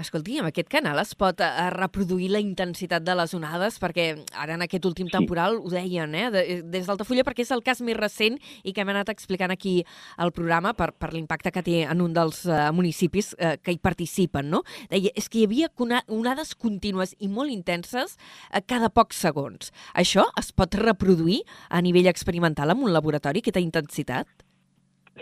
[0.00, 4.06] Escolti, amb aquest canal es pot eh, reproduir la intensitat de les onades, perquè
[4.38, 5.62] ara en aquest últim temporal sí.
[5.62, 8.92] ho deien, eh, de, des d'Altafulla, perquè és el cas més recent i que hem
[8.92, 9.80] anat explicant aquí
[10.16, 13.32] al programa per, per l'impacte que té en un dels uh, municipis
[13.62, 14.62] que hi participen, no?
[14.90, 15.70] Deia, és que hi havia
[16.12, 19.72] onades contínues i molt intenses uh, cada pocs segons.
[19.98, 24.28] Això es pot reproduir a nivell experimental en un laboratori, aquesta intensitat?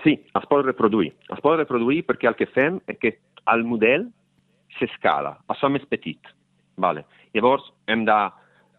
[0.04, 1.12] Sí, es pot reproduir.
[1.34, 3.16] Es pot reproduir perquè el que fem és que
[3.52, 4.08] el model
[4.80, 6.32] s'escala, això més petit.
[6.80, 7.04] Vale.
[7.36, 8.18] Llavors, hem de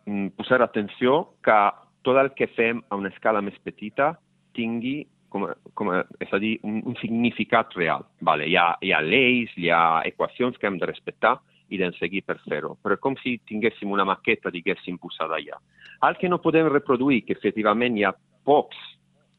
[0.09, 1.57] mm, posar atenció que
[2.01, 4.15] tot el que fem a una escala més petita
[4.57, 5.45] tingui com,
[5.79, 8.03] com, és a dir, un, un significat real.
[8.19, 8.49] Vale.
[8.49, 11.37] Hi, ha, hi ha lleis, hi ha equacions que hem de respectar
[11.71, 12.75] i de seguir per fer-ho.
[12.83, 15.61] Però com si tinguéssim una maqueta, diguéssim, posada allà.
[16.03, 18.79] El que no podem reproduir, que efectivament hi ha pocs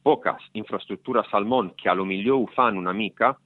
[0.02, 3.36] poques infraestructures al món que a lo millor ho fan una mica,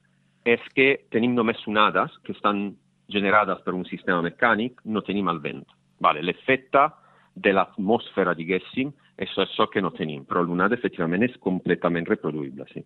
[0.47, 2.71] és que tenim només onades que estan
[3.13, 5.63] generades per un sistema mecànic, no tenim el vent.
[6.03, 6.87] Vale, L'efecte
[7.35, 12.85] de l'atmosfera, diguéssim, és això que no tenim, però l'onada efectivament és completament reproduïble, sí.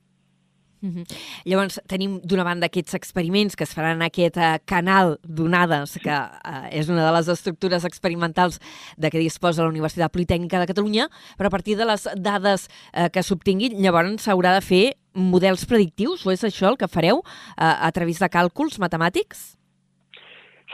[0.82, 1.06] Mm -hmm.
[1.46, 6.10] Llavors, tenim d'una banda aquests experiments que es faran en aquest uh, canal d'onades, que
[6.10, 8.60] uh, és una de les estructures experimentals
[8.98, 11.08] de què disposa la Universitat Politècnica de Catalunya,
[11.38, 16.26] però a partir de les dades uh, que s'obtinguin, llavors s'haurà de fer models predictius,
[16.26, 17.24] o és això el que fareu uh,
[17.58, 19.61] a través de càlculs matemàtics?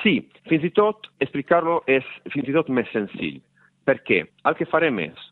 [0.03, 3.39] Sí, fins i tot explicar-lo és fins i tot més senzill,
[3.87, 5.25] perquè el que farem és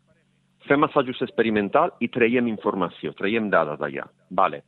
[0.69, 4.07] fem assajos experimental i traiem informació, traiem dades d'allà.
[4.31, 4.63] Vale.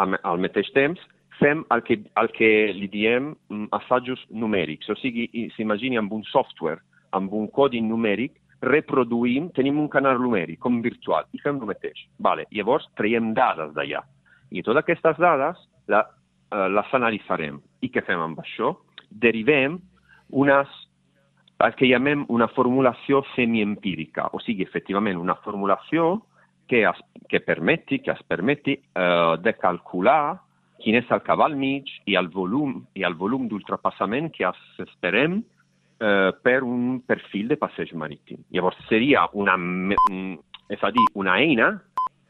[0.00, 1.00] Al, mateix temps,
[1.38, 4.88] fem el que, el que li diem mm, assajos numèrics.
[4.90, 6.80] O sigui, s'imagini amb un software,
[7.14, 12.06] amb un codi numèric, reproduïm, tenim un canal numèric com virtual i fem el mateix.
[12.18, 12.48] Vale.
[12.54, 14.00] Llavors traiem dades d'allà.
[14.54, 15.60] I totes aquestes dades
[15.92, 16.04] la,
[16.48, 17.60] uh, les analitzarem.
[17.84, 18.72] I què fem amb això?
[19.10, 19.78] Derivem
[20.30, 20.68] unes
[21.64, 26.24] el que llamem una formulació semiempírica, o sigui, efectivament, una formulació
[26.68, 30.40] que, es, que permeti, que es permeti eh, de calcular
[30.82, 34.50] quin és el cabal mig i el volum, i el volum d'ultrapassament que
[34.82, 38.42] esperem eh, per un perfil de passeig marítim.
[38.52, 39.54] Llavors, seria una,
[40.68, 41.70] és a dir, una eina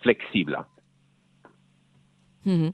[0.04, 0.60] flexible
[2.44, 2.72] Mm -hmm.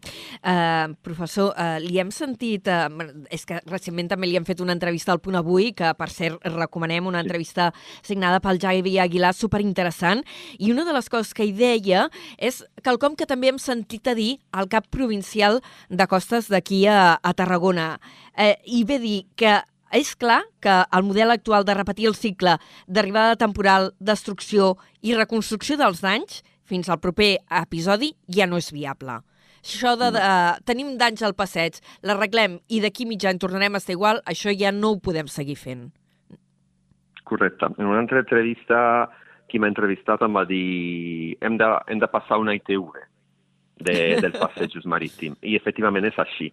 [0.91, 2.67] uh, professor, uh, li hem sentit...
[2.67, 6.11] Uh, és que recentment també li hem fet una entrevista al Punt Avui, que per
[6.11, 10.25] cert recomanem una entrevista signada pel Javi Aguilar, superinteressant,
[10.59, 14.15] i una de les coses que hi deia és quelcom que també hem sentit a
[14.15, 18.01] dir al cap provincial de costes d'aquí a, a Tarragona.
[18.37, 22.59] Uh, I ve dir que és clar que el model actual de repetir el cicle
[22.87, 29.21] d'arribada temporal, destrucció i reconstrucció dels danys fins al proper episodi ja no és viable.
[29.61, 33.81] Això de, de uh, tenim danys al passeig, l'arreglem i d'aquí mig any tornarem a
[33.83, 35.91] estar igual, això ja no ho podem seguir fent.
[37.29, 37.69] Correcte.
[37.79, 38.79] En una altra entrevista,
[39.51, 43.03] qui m'ha entrevistat em va dir hem de, hem de passar una ITV
[43.87, 45.39] de, dels passejos marítims.
[45.43, 46.51] I efectivament és així.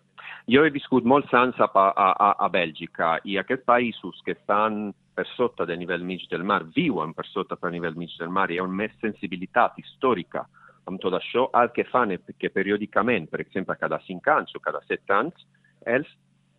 [0.52, 4.92] Jo he viscut molts anys a, a, a, a Bèlgica i aquests països que estan
[5.18, 8.48] per sota del nivell mig del mar, viuen per sota del nivell mig del mar,
[8.50, 10.46] hi ha una més sensibilitat històrica
[10.88, 14.64] amb tot això, el que fan és que periòdicament, per exemple, cada 5 anys o
[14.64, 15.46] cada 7 anys,
[15.86, 16.10] ells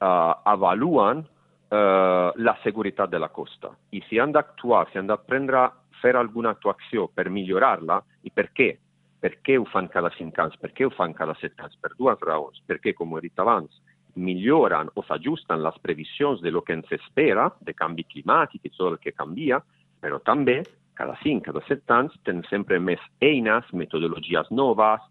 [0.05, 3.73] uh, avaluen uh, la seguretat de la costa.
[3.93, 5.69] I si han d'actuar, si han de prendre,
[6.03, 8.71] fer alguna actuació per millorar-la, i per què?
[9.19, 10.59] Per què ho fan cada 5 anys?
[10.63, 11.79] Per què ho fan cada 7 anys?
[11.83, 12.61] Per dues raons.
[12.69, 13.81] Perquè, com he dit abans,
[14.19, 18.93] milloren o s'ajusten les previsions de lo que ens espera, de canvi climàtic i tot
[18.93, 19.59] el que canvia,
[20.03, 20.61] però també
[20.99, 25.05] cada 5, cada 7 anys, tenen sempre més eines, metodologies noves,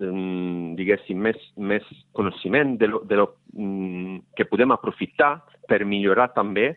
[0.00, 1.84] um, diguéssim, més, més
[2.16, 5.34] coneixement de lo, de lo um, que podem aprofitar
[5.68, 6.70] per millorar també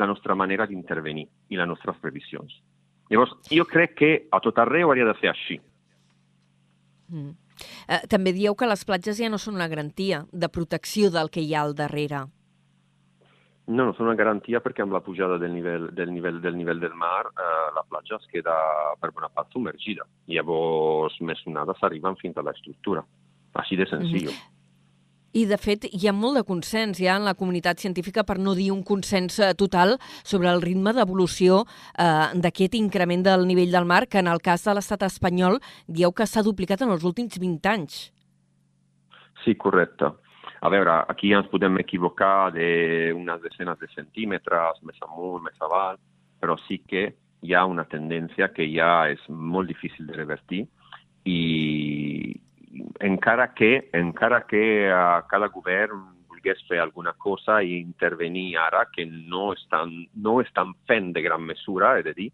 [0.00, 2.56] la nostra manera d'intervenir i les nostres previsions.
[3.12, 5.60] Llavors, jo crec que a tot arreu hauria de ser així.
[7.12, 7.34] Mm.
[7.88, 11.44] Eh, també dieu que les platges ja no són una garantia de protecció del que
[11.44, 12.26] hi ha al darrere.
[13.66, 16.78] No, no són una garantia perquè amb la pujada del nivell del, nivell, del, nivell
[16.82, 18.54] del mar eh, la platja es queda
[19.00, 20.06] per bona part submergida.
[20.30, 23.02] Llavors, més onades arriben fins a l'estructura.
[23.58, 24.30] Així de senzill.
[24.30, 24.52] Mm -hmm.
[25.36, 28.54] I, de fet, hi ha molt de consens ja en la comunitat científica, per no
[28.54, 31.66] dir un consens eh, total, sobre el ritme d'evolució
[31.98, 36.12] eh, d'aquest increment del nivell del mar, que en el cas de l'estat espanyol dieu
[36.12, 38.12] que s'ha duplicat en els últims 20 anys.
[39.44, 40.08] Sí, correcte.
[40.60, 45.98] A veure, aquí ens podem equivocar d'unes desenes de centímetres, més amunt, més avall,
[46.40, 47.10] però sí que
[47.42, 50.64] hi ha una tendència que ja és molt difícil de revertir
[51.28, 51.40] i
[53.04, 59.06] encara que, encara que a cada govern volgués fer alguna cosa i intervenir ara, que
[59.06, 62.30] no estan, no estan fent de gran mesura, he de dir,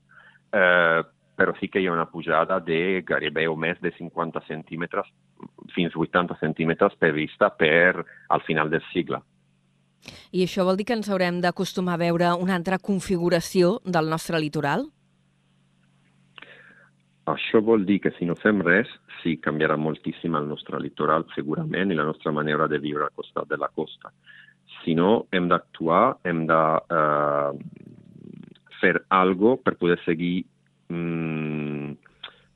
[0.52, 1.02] eh,
[1.36, 5.08] però sí que hi ha una pujada de gairebé o més de 50 centímetres
[5.74, 9.22] fins 80 centímetres prevista per al final del cicle.
[10.34, 14.40] I això vol dir que ens haurem d'acostumar a veure una altra configuració del nostre
[14.42, 14.88] litoral?
[17.30, 18.90] Això vol dir que si no fem res,
[19.22, 23.46] sí canviarà moltíssim el nostre litoral, segurament, i la nostra manera de viure al costat
[23.48, 24.10] de la costa.
[24.82, 26.62] Si no, hem d'actuar, hem de
[26.98, 27.52] eh,
[28.80, 30.42] fer algo per poder seguir,
[30.90, 31.94] mm,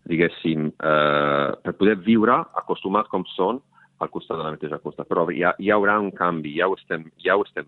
[0.07, 3.61] diguéssim, eh, per poder viure acostumats com són
[3.99, 5.05] al costat de la mateixa costa.
[5.05, 7.67] Però hi, ha, hi haurà un canvi, ja ho estem, ja ho estem,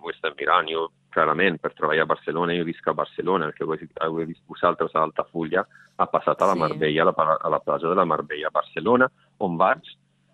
[0.00, 0.70] ho estem mirant.
[0.70, 4.42] Jo clarament, per treballar a Barcelona, jo visc a Barcelona, el que heu, heu vist
[4.48, 5.64] vosaltres a Altafulla,
[5.98, 6.62] ha passat a la sí.
[6.62, 9.10] Marbella, a la, a la platja de la Marbella a Barcelona,
[9.42, 9.90] on vaig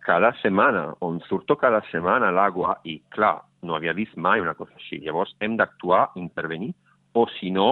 [0.06, 4.54] cada setmana, on surto cada setmana a l'aigua i, clar, no havia vist mai una
[4.54, 5.00] cosa així.
[5.02, 6.74] Llavors hem d'actuar, intervenir,
[7.16, 7.70] o si no,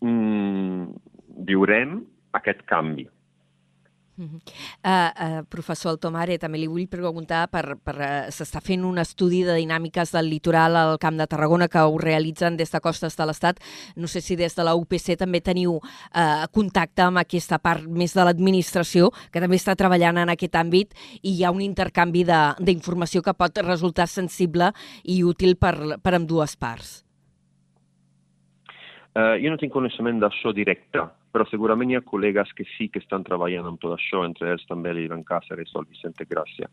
[0.00, 0.88] mmm,
[1.46, 2.00] viurem
[2.38, 3.08] aquest canvi.
[4.18, 4.40] Uh -huh.
[4.84, 9.42] uh, uh, professor Altomare, també li vull preguntar per, per uh, s'està fent un estudi
[9.42, 13.26] de dinàmiques del litoral al Camp de Tarragona que ho realitzen des de Costes de
[13.26, 13.56] l'Estat.
[13.96, 18.12] No sé si des de la UPC també teniu uh, contacte amb aquesta part més
[18.12, 20.92] de l'administració que també està treballant en aquest àmbit
[21.22, 22.24] i hi ha un intercanvi
[22.60, 24.72] d'informació que pot resultar sensible
[25.04, 27.02] i útil per, per amb dues parts.
[29.16, 31.00] Uh, jo no tinc coneixement d'això directe,
[31.32, 34.66] però segurament hi ha col·legues que sí que estan treballant amb tot això, entre ells
[34.68, 36.68] també l'Ivan Cáceres o el Vicente Gràcia.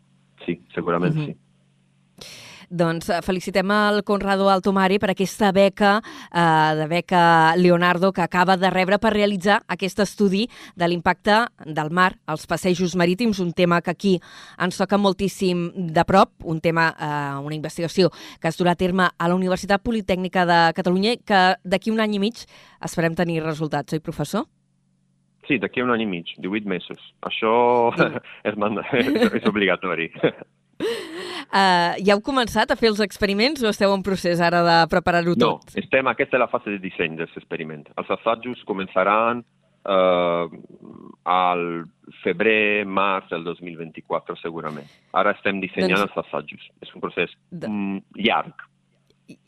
[0.45, 1.33] Sí, segurament mm -hmm.
[1.33, 2.48] sí.
[2.69, 5.95] Doncs eh, felicitem el Conrado Altomari per aquesta beca
[6.29, 11.89] eh, de beca Leonardo que acaba de rebre per realitzar aquest estudi de l'impacte del
[11.89, 14.13] mar als passejos marítims, un tema que aquí
[14.61, 19.09] ens toca moltíssim de prop, un tema, eh, una investigació que es durà a terme
[19.17, 22.45] a la Universitat Politècnica de Catalunya que d'aquí un any i mig
[22.85, 24.45] esperem tenir resultats, oi professor?
[25.49, 27.01] Sí, d'aquí un any i mig, 18 mesos.
[27.25, 28.05] Això sí.
[28.45, 28.53] és,
[29.01, 30.11] és, és obligatori.
[31.47, 35.35] Uh, ja heu començat a fer els experiments o esteu en procés ara de preparar-ho
[35.35, 35.69] tot?
[35.71, 37.91] No, estem, aquesta és la fase de disseny dels experiments.
[37.97, 39.43] Els assajos començaran
[39.87, 40.49] uh,
[41.29, 41.63] al
[42.23, 44.89] febrer, març del 2024, segurament.
[45.13, 46.11] Ara estem dissenyant doncs...
[46.11, 46.67] els assajos.
[46.83, 47.69] És un procés de...
[47.69, 48.67] mm, llarg.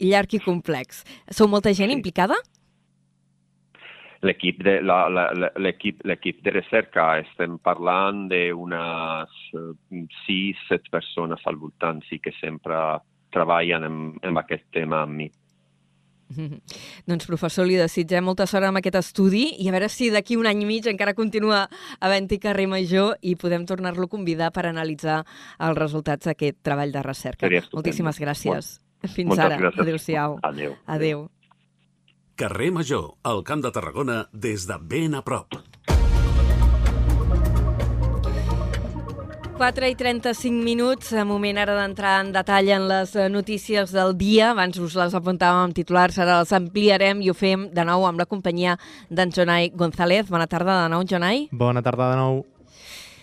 [0.02, 1.04] Llarg i complex.
[1.34, 1.98] Sou molta gent sí.
[1.98, 2.38] implicada?
[4.22, 11.42] L'equip de, la, la, l'equip, l'equip de recerca estem parlant d'unes eh, sis, set persones
[11.50, 12.78] al voltant, sí que sempre
[13.34, 15.32] treballen amb, amb aquest tema amb mi.
[16.32, 16.62] Mm -hmm.
[17.08, 20.46] Doncs, professor, li desitgem molta sort amb aquest estudi i a veure si d'aquí un
[20.46, 21.68] any i mig encara continua
[22.00, 25.26] havent-hi carrer major i podem tornar-lo a convidar per analitzar
[25.60, 27.50] els resultats d'aquest treball de recerca.
[27.74, 28.80] Moltíssimes gràcies.
[29.02, 29.56] Molt, Fins ara.
[29.78, 30.40] Adéu-siau.
[30.44, 30.76] Adéu.
[30.86, 31.30] Adéu.
[32.42, 35.54] Carrer Major, al Camp de Tarragona, des de ben a prop.
[39.60, 44.56] 4 i 35 minuts, moment ara d'entrar en detall en les eh, notícies del dia.
[44.56, 48.24] Abans us les apuntàvem amb titulars, ara les ampliarem i ho fem de nou amb
[48.24, 48.74] la companyia
[49.12, 50.34] d'en Jonai González.
[50.34, 51.46] Bona tarda de nou, Jonai.
[51.54, 52.42] Bona tarda de nou.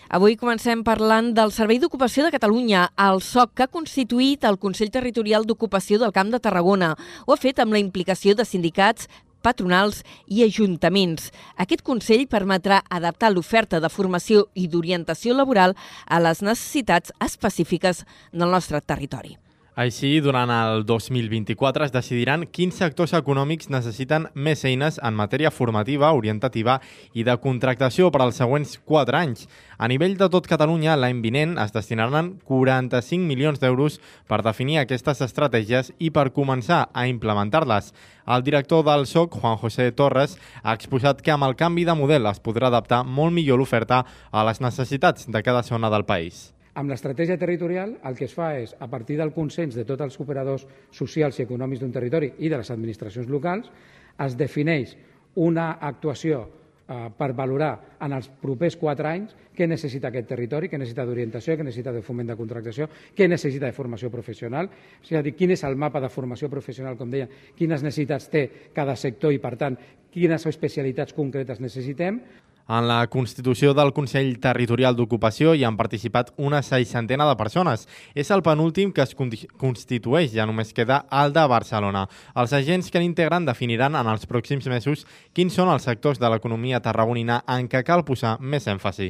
[0.09, 4.89] Avui comencem parlant del Servei d'Ocupació de Catalunya, el SOC, que ha constituït el Consell
[4.89, 6.95] Territorial d'Ocupació del Camp de Tarragona.
[7.27, 9.05] Ho ha fet amb la implicació de sindicats,
[9.45, 11.27] patronals i ajuntaments.
[11.61, 18.01] Aquest Consell permetrà adaptar l'oferta de formació i d'orientació laboral a les necessitats específiques
[18.33, 19.37] del nostre territori.
[19.79, 26.09] Així, durant el 2024 es decidiran quins sectors econòmics necessiten més eines en matèria formativa,
[26.17, 26.81] orientativa
[27.15, 29.45] i de contractació per als següents 4 anys.
[29.79, 35.23] A nivell de tot Catalunya, l'any vinent es destinaran 45 milions d'euros per definir aquestes
[35.29, 37.93] estratègies i per començar a implementar-les.
[38.27, 42.27] El director del SOC, Juan José Torres, ha exposat que amb el canvi de model
[42.27, 46.49] es podrà adaptar molt millor l'oferta a les necessitats de cada zona del país.
[46.77, 50.19] Amb l'estratègia territorial el que es fa és, a partir del consens de tots els
[50.21, 53.71] operadors socials i econòmics d'un territori i de les administracions locals,
[54.19, 54.95] es defineix
[55.39, 56.43] una actuació
[56.89, 61.57] eh, per valorar en els propers quatre anys què necessita aquest territori, què necessita d'orientació,
[61.57, 64.69] què necessita de foment de contractació, què necessita de formació professional,
[65.03, 67.27] és a dir, quin és el mapa de formació professional, com deia,
[67.57, 69.75] quines necessitats té cada sector i, per tant,
[70.13, 72.21] quines especialitats concretes necessitem.
[72.69, 77.87] En la constitució del Consell Territorial d'Ocupació hi han participat una seixantena de persones.
[78.13, 82.05] És el penúltim que es constitueix, ja només queda el de Barcelona.
[82.37, 86.83] Els agents que l'integren definiran en els pròxims mesos quins són els sectors de l'economia
[86.85, 89.09] tarragonina en què cal posar més èmfasi.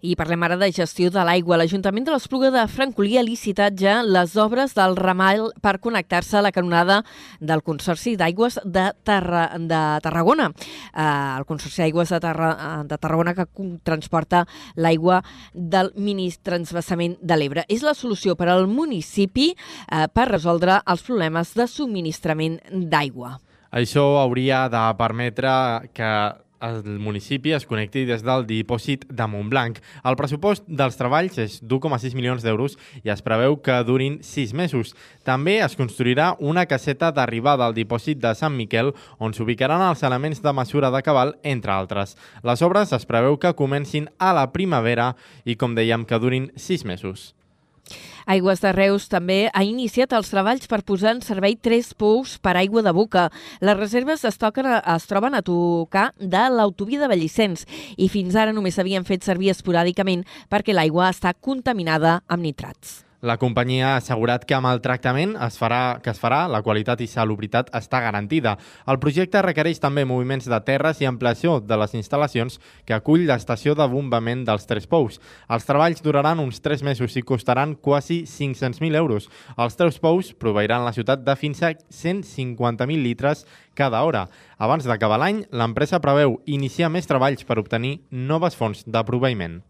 [0.00, 1.58] I parlem ara de gestió de l'aigua.
[1.60, 6.44] L'Ajuntament de l'Espluga de Francolí ha licitat ja les obres del ramal per connectar-se a
[6.46, 7.02] la canonada
[7.40, 10.48] del Consorci d'Aigües de, Tarra, de Tarragona.
[10.56, 11.04] Eh,
[11.36, 12.50] el Consorci d'Aigües de, Tarra,
[12.88, 13.46] de Tarragona que
[13.84, 14.46] transporta
[14.76, 15.20] l'aigua
[15.52, 17.66] del mini transvasament de l'Ebre.
[17.68, 23.36] És la solució per al municipi eh, per resoldre els problemes de subministrament d'aigua.
[23.70, 25.50] Això hauria de permetre
[25.94, 26.08] que
[26.60, 29.80] el municipi es connecti des del dipòsit de Montblanc.
[30.04, 34.94] El pressupost dels treballs és d'1,6 milions d'euros i es preveu que durin 6 mesos.
[35.24, 40.42] També es construirà una caseta d'arribada al dipòsit de Sant Miquel on s'ubicaran els elements
[40.44, 42.16] de mesura de cabal, entre altres.
[42.44, 46.84] Les obres es preveu que comencin a la primavera i, com dèiem, que durin 6
[46.84, 47.30] mesos.
[48.30, 52.56] Aigües de Reus també ha iniciat els treballs per posar en servei tres pous per
[52.56, 53.28] aigua de boca.
[53.60, 57.66] Les reserves es, toquen, es troben a tocar de l'autovia de Bellicens
[57.96, 63.09] i fins ara només s'havien fet servir esporàdicament perquè l'aigua està contaminada amb nitrats.
[63.20, 67.02] La companyia ha assegurat que amb el tractament es farà, que es farà, la qualitat
[67.04, 68.54] i salubritat està garantida.
[68.88, 72.56] El projecte requereix també moviments de terres i ampliació de les instal·lacions
[72.88, 75.20] que acull l'estació de bombament dels Tres Pous.
[75.52, 79.28] Els treballs duraran uns 3 mesos i costaran quasi 500.000 euros.
[79.58, 83.44] Els Tres Pous proveiran la ciutat de fins a 150.000 litres
[83.76, 84.30] cada hora.
[84.56, 89.60] Abans d'acabar l'any, l'empresa preveu iniciar més treballs per obtenir noves fonts de proveïment.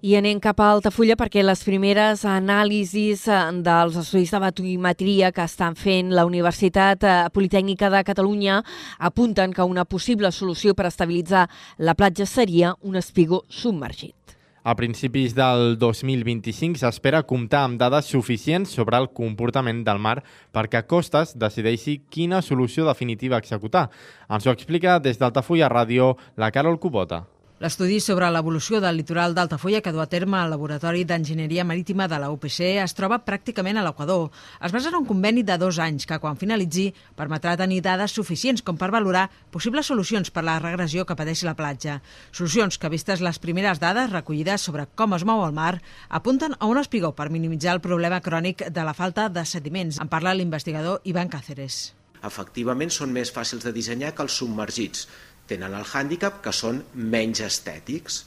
[0.00, 5.44] I anem cap a Altafulla perquè les primeres anàlisis eh, dels estudis de batometria que
[5.44, 8.62] estan fent la Universitat eh, Politècnica de Catalunya
[8.96, 11.42] apunten que una possible solució per estabilitzar
[11.84, 14.16] la platja seria un espigó submergit.
[14.64, 20.80] A principis del 2025 s'espera comptar amb dades suficients sobre el comportament del mar perquè
[20.88, 23.90] Costes decideixi quina solució definitiva executar.
[24.32, 27.26] Ens ho explica des d'Altafulla Ràdio la Carol Cubota.
[27.60, 32.16] L'estudi sobre l'evolució del litoral d'Altafulla que du a terme el Laboratori d'Enginyeria Marítima de
[32.22, 34.30] la UPC es troba pràcticament a l'Equador.
[34.64, 36.86] Es basa en un conveni de dos anys que, quan finalitzi,
[37.20, 41.52] permetrà tenir dades suficients com per valorar possibles solucions per la regressió que pateix la
[41.58, 42.00] platja.
[42.32, 46.64] Solucions que, vistes les primeres dades recollides sobre com es mou el mar, apunten a
[46.64, 50.00] un espigó per minimitzar el problema crònic de la falta de sediments.
[50.00, 51.90] En parla l'investigador Ivan Cáceres.
[52.24, 55.06] Efectivament, són més fàcils de dissenyar que els submergits
[55.50, 58.24] tenen el hàndicap que són menys estètics.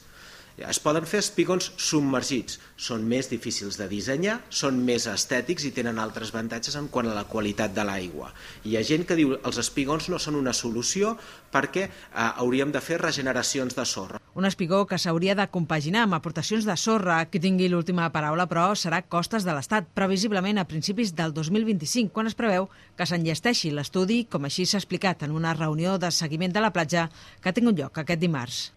[0.54, 5.98] Es poden fer espigons submergits, són més difícils de dissenyar, són més estètics i tenen
[5.98, 8.30] altres avantatges en quant a la qualitat de l'aigua.
[8.62, 11.16] Hi ha gent que diu els espigons no són una solució
[11.50, 14.20] perquè eh, hauríem de fer regeneracions de sorra.
[14.34, 17.20] Un espigó que s'hauria de compaginar amb aportacions de sorra.
[17.30, 22.30] Qui tingui l'última paraula, però, serà costes de l'Estat, previsiblement a principis del 2025, quan
[22.30, 26.62] es preveu que s'enllesteixi l'estudi, com així s'ha explicat en una reunió de seguiment de
[26.62, 27.08] la platja
[27.42, 28.73] que ha tingut lloc aquest dimarts.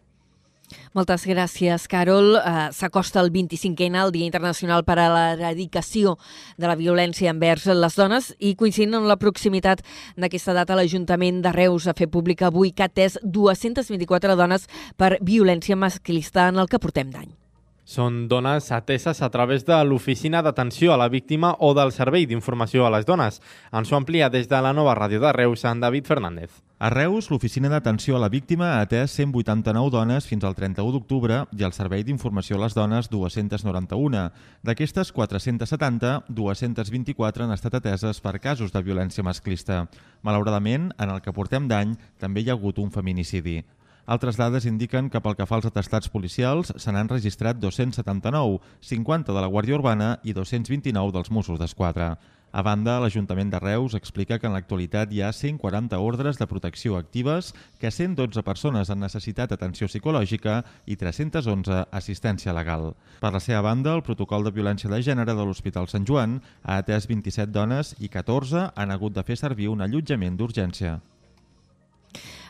[0.97, 2.36] Moltes gràcies, Carol.
[2.36, 6.18] Uh, S'acosta el 25è, el Dia Internacional per a l'Eradicació
[6.57, 9.84] de la Violència envers les dones i coincidint amb la proximitat
[10.20, 15.18] d'aquesta data, l'Ajuntament de Reus ha fet pública avui que ha atès 224 dones per
[15.22, 17.47] violència masclista en el que portem d'any.
[17.88, 22.83] Són dones ateses a través de l'Oficina d'Atenció a la Víctima o del Servei d'Informació
[22.83, 23.38] a les Dones.
[23.71, 26.51] Ens ho amplia des de la nova ràdio de Reus, en David Fernández.
[26.83, 31.39] A Reus, l'Oficina d'Atenció a la Víctima ha atès 189 dones fins al 31 d'octubre
[31.55, 34.25] i el Servei d'Informació a les Dones 291.
[34.67, 39.85] D'aquestes 470, 224 han estat ateses per casos de violència masclista.
[40.27, 43.61] Malauradament, en el que portem d'any, també hi ha hagut un feminicidi.
[44.08, 49.34] Altres dades indiquen que pel que fa als atestats policials se n'han registrat 279, 50
[49.36, 52.14] de la Guàrdia Urbana i 229 dels Mossos d'Esquadra.
[52.55, 56.95] A banda, l'Ajuntament de Reus explica que en l'actualitat hi ha 140 ordres de protecció
[56.95, 57.51] actives,
[57.84, 62.93] que 112 persones han necessitat atenció psicològica i 311 assistència legal.
[63.20, 66.80] Per la seva banda, el protocol de violència de gènere de l'Hospital Sant Joan ha
[66.80, 71.01] atès 27 dones i 14 han hagut de fer servir un allotjament d'urgència.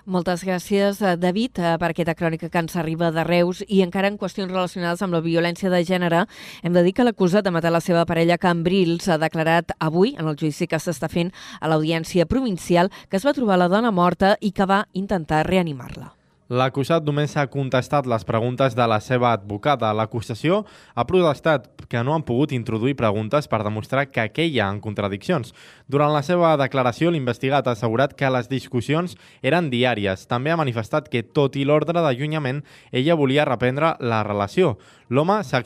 [0.08, 4.08] Moltes gràcies, eh, David, eh, per aquesta crònica que ens arriba de Reus i encara
[4.08, 6.26] en qüestions relacionades amb la violència de gènere.
[6.64, 10.26] Hem de dir que l'acusat de matar la seva parella Cambrils ha declarat avui en
[10.26, 14.38] el judici que s'està fent a l'Audiència Provincial que es va trobar la dona morta
[14.40, 16.17] i que va intentar reanimar-la.
[16.48, 19.90] L'acusat només ha contestat les preguntes de la seva advocada.
[19.92, 20.62] L'acusació
[20.96, 25.52] ha protestat que no han pogut introduir preguntes per demostrar que aquella en contradiccions.
[25.92, 30.24] Durant la seva declaració, l'investigat ha assegurat que les discussions eren diàries.
[30.32, 32.64] També ha manifestat que, tot i l'ordre d'allunyament,
[32.96, 34.78] ella volia reprendre la relació.
[35.12, 35.60] L'home s'ha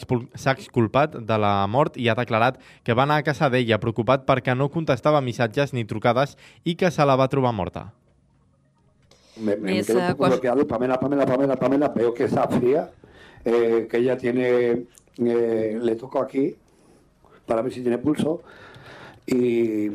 [0.58, 4.58] exculpat de la mort i ha declarat que va anar a casa d'ella preocupat perquè
[4.58, 7.92] no contestava missatges ni trucades i que se la va trobar morta.
[9.38, 10.68] Me, me, me quedo un poco bloqueado.
[10.68, 12.90] Pamela, Pamela, Pamela, Pamela, veo que está fría
[13.46, 14.86] eh, que ella tiene,
[15.18, 16.56] eh, le toco aquí
[17.46, 18.42] para ver si tiene pulso
[19.26, 19.86] y,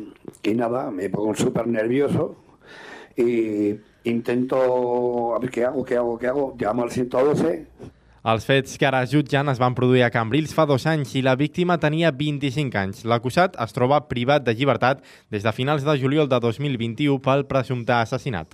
[0.43, 2.35] y nada, me pongo súper nervioso
[3.15, 7.67] y intento, a ver qué hago, qué hago, qué hago, llamo al 112
[8.27, 11.37] Els fets que ara jutgen es van produir a Cambrils fa dos anys i la
[11.39, 13.05] víctima tenia 25 anys.
[13.07, 14.99] L'acusat es troba privat de llibertat
[15.31, 18.51] des de finals de juliol de 2021 pel presumpte assassinat.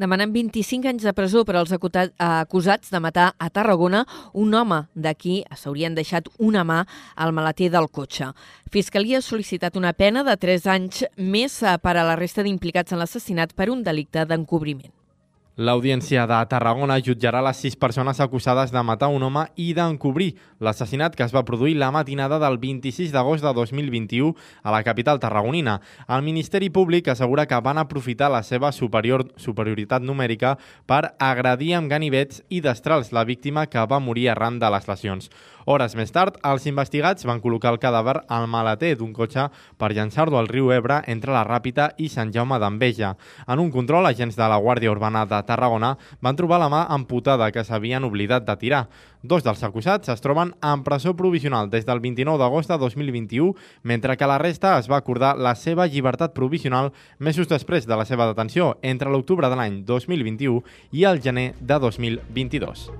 [0.00, 5.14] Demanen 25 anys de presó per als acusats de matar a Tarragona un home de
[5.14, 6.82] qui s'haurien deixat una mà
[7.14, 8.32] al maleter del cotxe.
[8.70, 12.92] Fiscalia ha sol·licitat una pena de 3 anys més eh, per a la resta d'implicats
[12.92, 15.03] en l'assassinat per un delicte d'encobriment.
[15.54, 21.14] L'Audiència de Tarragona jutjarà les sis persones acusades de matar un home i d'encobrir l'assassinat
[21.14, 24.32] que es va produir la matinada del 26 d'agost de 2021
[24.64, 25.76] a la capital tarragonina.
[26.08, 30.56] El Ministeri Públic assegura que van aprofitar la seva superior, superioritat numèrica
[30.90, 35.30] per agredir amb ganivets i destrals la víctima que va morir arran de les lesions.
[35.64, 39.46] Hores més tard, els investigats van col·locar el cadàver al maleter d'un cotxe
[39.80, 43.14] per llançar-lo al riu Ebre entre la Ràpita i Sant Jaume d'Enveja.
[43.48, 47.50] En un control, agents de la Guàrdia Urbana de Tarragona van trobar la mà amputada
[47.52, 48.84] que s'havien oblidat de tirar.
[49.24, 54.18] Dos dels acusats es troben en presó provisional des del 29 d'agost de 2021, mentre
[54.18, 58.28] que la resta es va acordar la seva llibertat provisional mesos després de la seva
[58.28, 60.60] detenció, entre l'octubre de l'any 2021
[60.92, 62.90] i el gener de 2022.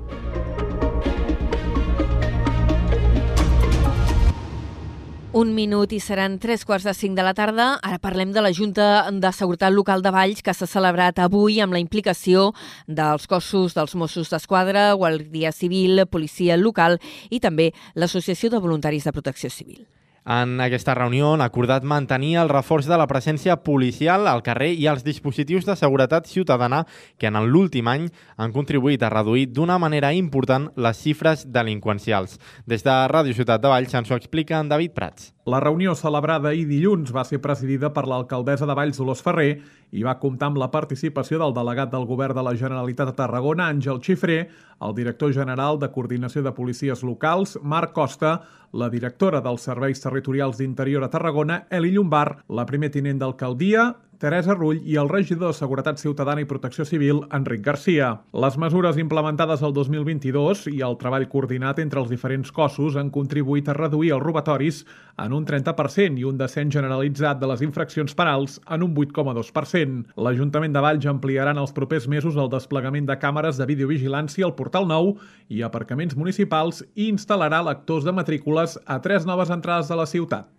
[5.35, 7.65] Un minut i seran tres quarts de cinc de la tarda.
[7.83, 11.75] Ara parlem de la Junta de Seguretat Local de Valls que s'ha celebrat avui amb
[11.75, 12.53] la implicació
[12.87, 17.01] dels cossos dels Mossos d'Esquadra, Guàrdia Civil, Policia Local
[17.35, 19.83] i també l'Associació de Voluntaris de Protecció Civil.
[20.25, 24.87] En aquesta reunió han acordat mantenir el reforç de la presència policial al carrer i
[24.89, 26.87] els dispositius de seguretat ciutadana
[27.21, 28.07] que en l'últim any
[28.41, 32.39] han contribuït a reduir d'una manera important les xifres delinqüencials.
[32.65, 35.35] Des de Ràdio Ciutat de Valls ens ho explica en David Prats.
[35.45, 39.59] La reunió celebrada ahir dilluns va ser presidida per l'alcaldessa de Valls Dolors Ferrer
[39.93, 43.69] i va comptar amb la participació del delegat del govern de la Generalitat de Tarragona,
[43.69, 44.49] Àngel Xifré,
[44.81, 48.39] el director general de Coordinació de Policies Locals, Marc Costa,
[48.75, 54.55] la directora dels Serveis Territorials d'Interior a Tarragona, Eli Llombard, la primer tinent d'alcaldia, Teresa
[54.55, 58.11] Rull i el regidor de Seguretat Ciutadana i Protecció Civil, Enric Garcia.
[58.33, 63.69] Les mesures implementades el 2022 i el treball coordinat entre els diferents cossos han contribuït
[63.69, 64.81] a reduir els robatoris
[65.25, 70.17] en un 30% i un descens generalitzat de les infraccions penals en un 8,2%.
[70.17, 74.57] L'Ajuntament de Valls ampliarà en els propers mesos el desplegament de càmeres de videovigilància al
[74.59, 75.15] Portal Nou
[75.49, 80.51] i aparcaments municipals i instal·larà lectors de matrícules a tres noves entrades de la ciutat.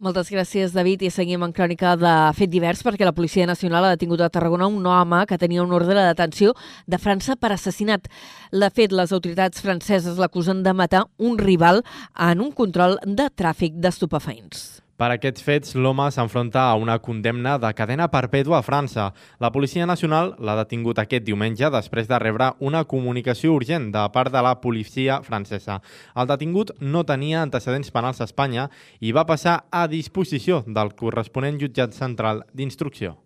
[0.00, 1.02] Moltes gràcies, David.
[1.04, 4.70] I seguim en crònica de fet divers perquè la Policia Nacional ha detingut a Tarragona
[4.72, 6.54] un home que tenia un ordre de detenció
[6.88, 8.08] de França per assassinat.
[8.48, 11.84] De fet, les autoritats franceses l'acusen de matar un rival
[12.16, 14.80] en un control de tràfic d'estupefaents.
[15.00, 19.06] Per aquests fets, l'home s'enfronta a una condemna de cadena perpètua a França.
[19.40, 24.28] La Policia Nacional l'ha detingut aquest diumenge després de rebre una comunicació urgent de part
[24.34, 25.78] de la policia francesa.
[26.12, 28.66] El detingut no tenia antecedents penals a Espanya
[29.00, 33.16] i va passar a disposició del corresponent jutjat central d'instrucció.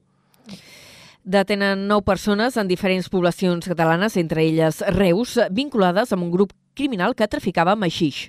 [1.25, 7.19] Detenen nou persones en diferents poblacions catalanes, entre elles Reus, vinculades amb un grup criminal
[7.19, 8.29] que traficava amb aixix.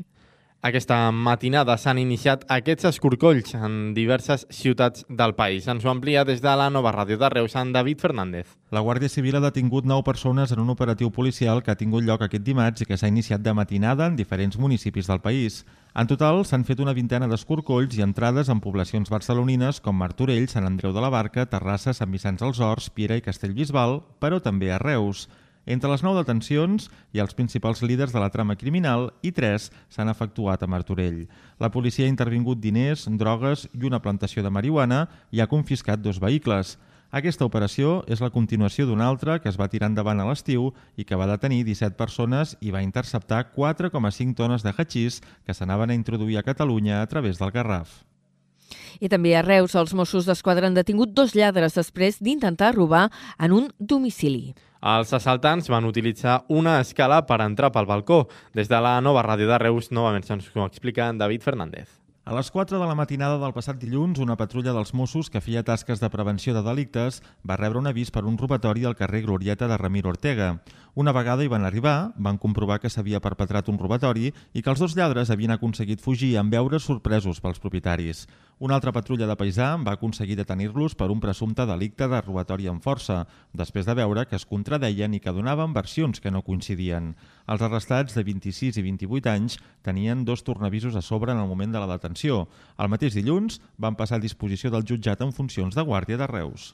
[0.65, 5.67] Aquesta matinada s'han iniciat aquests escorcolls en diverses ciutats del país.
[5.69, 8.55] Ens ho amplia des de la nova ràdio de Reus, en David Fernández.
[8.73, 12.25] La Guàrdia Civil ha detingut nou persones en un operatiu policial que ha tingut lloc
[12.25, 15.61] aquest dimarts i que s'ha iniciat de matinada en diferents municipis del país.
[15.93, 20.65] En total, s'han fet una vintena d'escorcolls i entrades en poblacions barcelonines com Martorell, Sant
[20.65, 24.81] Andreu de la Barca, Terrassa, Sant Vicenç dels Horts, Piera i Castellbisbal, però també a
[24.81, 25.27] Reus.
[25.65, 30.11] Entre les nou detencions ha els principals líders de la trama criminal i tres s'han
[30.11, 31.25] efectuat a Martorell.
[31.57, 36.21] La policia ha intervingut diners, drogues i una plantació de marihuana i ha confiscat dos
[36.21, 36.77] vehicles.
[37.15, 41.05] Aquesta operació és la continuació d'una altra que es va tirar endavant a l'estiu i
[41.05, 45.97] que va detenir 17 persones i va interceptar 4,5 tones de hachís que s'anaven a
[45.97, 48.03] introduir a Catalunya a través del Garraf.
[48.99, 53.09] I també a Reus, els Mossos d'Esquadra han detingut dos lladres després d'intentar robar
[53.39, 54.55] en un domicili.
[54.85, 58.25] Els assaltants van utilitzar una escala per entrar pel balcó.
[58.53, 62.04] Des de la nova ràdio de Reus, novament se'ns ho explica en David Fernández.
[62.25, 65.61] A les 4 de la matinada del passat dilluns, una patrulla dels Mossos que feia
[65.61, 69.67] tasques de prevenció de delictes va rebre un avís per un robatori al carrer Glorieta
[69.69, 70.47] de Ramiro Ortega.
[70.95, 74.81] Una vegada hi van arribar, van comprovar que s'havia perpetrat un robatori i que els
[74.81, 78.25] dos lladres havien aconseguit fugir en veure sorpresos pels propietaris.
[78.57, 82.81] Una altra patrulla de paisà va aconseguir detenir-los per un presumpte delicte de robatori amb
[82.81, 87.13] força, després de veure que es contradeien i que donaven versions que no coincidien.
[87.45, 91.75] Els arrestats de 26 i 28 anys tenien dos tornavisos a sobre en el moment
[91.75, 92.45] de la detenció.
[92.81, 96.73] El mateix dilluns van passar a disposició del jutjat en funcions de guàrdia de Reus.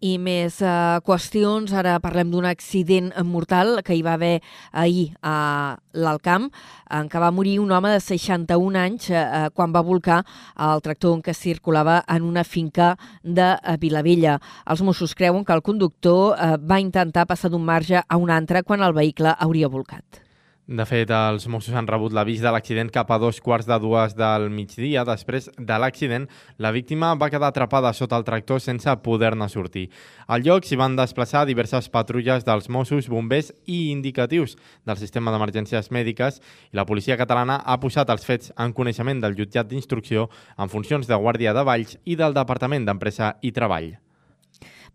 [0.00, 1.72] I més uh, qüestions.
[1.74, 4.38] Ara parlem d'un accident mortal que hi va haver
[4.72, 6.48] ahir a l'Alcamp,
[6.94, 10.20] en què va morir un home de 61 anys uh, quan va volcar
[10.68, 12.94] el tractor en què circulava en una finca
[13.24, 13.50] de
[13.82, 14.38] Vilavella.
[14.70, 18.62] Els Mossos creuen que el conductor uh, va intentar passar d'un marge a un altre
[18.62, 20.27] quan el vehicle hauria volcat.
[20.68, 24.12] De fet, els Mossos han rebut l'avís de l'accident cap a dos quarts de dues
[24.12, 25.00] del migdia.
[25.08, 26.26] Després de l'accident,
[26.60, 29.86] la víctima va quedar atrapada sota el tractor sense poder-ne sortir.
[30.28, 35.88] Al lloc s'hi van desplaçar diverses patrulles dels Mossos, bombers i indicatius del sistema d'emergències
[35.88, 36.36] mèdiques
[36.68, 41.08] i la policia catalana ha posat els fets en coneixement del jutjat d'instrucció en funcions
[41.08, 43.88] de Guàrdia de Valls i del Departament d'Empresa i Treball.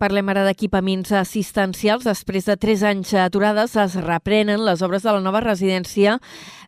[0.02, 2.06] Parlem ara d'equipaments assistencials.
[2.08, 6.20] Després de tres anys aturades es reprenen les obres de la nova residència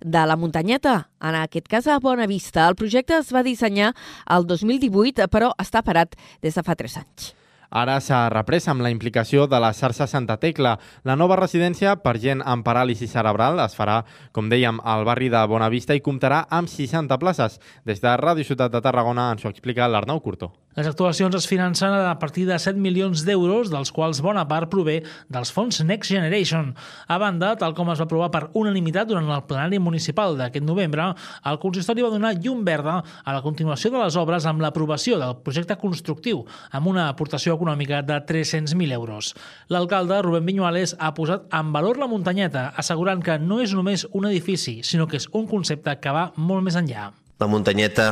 [0.02, 2.68] de la Muntanyeta, en aquest cas a Bona Vista.
[2.68, 3.94] El projecte es va dissenyar
[4.30, 7.34] el 2018, però està parat des de fa tres anys.
[7.76, 10.78] Ara s'ha reprès amb la implicació de la xarxa Santa Tecla.
[11.04, 15.42] La nova residència per gent amb paràlisi cerebral es farà, com dèiem, al barri de
[15.50, 17.60] Bonavista i comptarà amb 60 places.
[17.84, 20.54] Des de Ràdio Ciutat de Tarragona ens ho explica l'Arnau Curtó.
[20.76, 24.98] Les actuacions es financen a partir de 7 milions d'euros, dels quals bona part prové
[25.32, 26.74] dels fons Next Generation.
[27.08, 31.06] A banda, tal com es va aprovar per unanimitat durant el plenari municipal d'aquest novembre,
[31.48, 35.38] el consistori va donar llum verda a la continuació de les obres amb l'aprovació del
[35.46, 36.44] projecte constructiu,
[36.76, 39.32] amb una aportació econòmica de 300.000 euros.
[39.72, 44.28] L'alcalde, Rubén Viñuales, ha posat en valor la muntanyeta, assegurant que no és només un
[44.28, 47.14] edifici, sinó que és un concepte que va molt més enllà.
[47.40, 48.12] La muntanyeta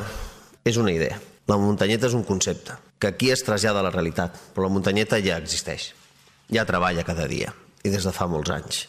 [0.64, 4.38] és una idea la muntanyeta és un concepte que aquí es trasllada a la realitat,
[4.56, 5.92] però la muntanyeta ja existeix,
[6.48, 7.52] ja treballa cada dia
[7.84, 8.86] i des de fa molts anys.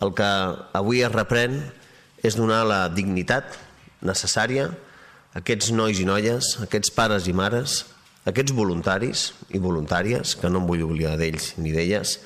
[0.00, 0.28] El que
[0.76, 1.56] avui es reprèn
[2.24, 3.56] és donar la dignitat
[4.04, 7.84] necessària a aquests nois i noies, a aquests pares i mares,
[8.24, 12.18] a aquests voluntaris i voluntàries, que no em vull oblidar d'ells ni d'elles,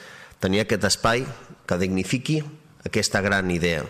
[0.43, 1.23] tenir aquest espai
[1.67, 2.41] que dignifiqui
[2.87, 3.85] aquesta gran idea,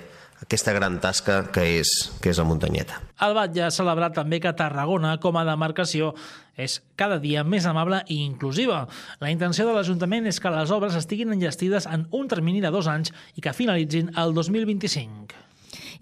[0.44, 1.90] aquesta gran tasca que és,
[2.20, 3.00] que és la muntanyeta.
[3.24, 6.12] El Batlle ha celebrat també que Tarragona, com a demarcació,
[6.60, 8.84] és cada dia més amable i inclusiva.
[9.24, 12.90] La intenció de l'Ajuntament és que les obres estiguin enllestides en un termini de dos
[12.90, 15.42] anys i que finalitzin el 2025.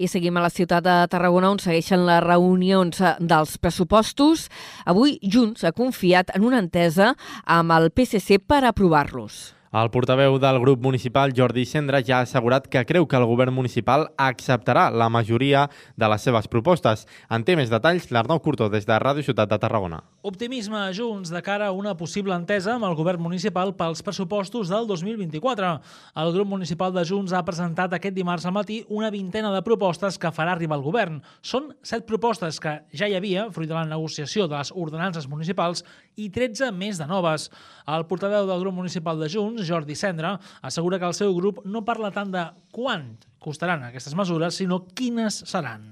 [0.03, 4.49] I seguim a la ciutat de Tarragona, on segueixen les reunions dels pressupostos.
[4.88, 7.12] Avui Junts ha confiat en una entesa
[7.45, 9.53] amb el PSC per aprovar-los.
[9.72, 13.54] El portaveu del grup municipal, Jordi Sendra, ja ha assegurat que creu que el govern
[13.56, 15.62] municipal acceptarà la majoria
[15.96, 17.06] de les seves propostes.
[17.32, 20.02] En té més detalls l'Arnau Curtó des de Ràdio Ciutat de Tarragona.
[20.28, 24.68] Optimisme a Junts de cara a una possible entesa amb el govern municipal pels pressupostos
[24.68, 25.72] del 2024.
[26.20, 30.20] El grup municipal de Junts ha presentat aquest dimarts al matí una vintena de propostes
[30.20, 31.22] que farà arribar al govern.
[31.40, 35.80] Són set propostes que ja hi havia, fruit de la negociació de les ordenances municipals,
[36.16, 37.48] i 13 més de noves.
[37.88, 41.84] El portaveu del grup municipal de Junts, Jordi Cendra, assegura que el seu grup no
[41.84, 42.44] parla tant de
[42.74, 45.88] quant costaran aquestes mesures, sinó quines seran.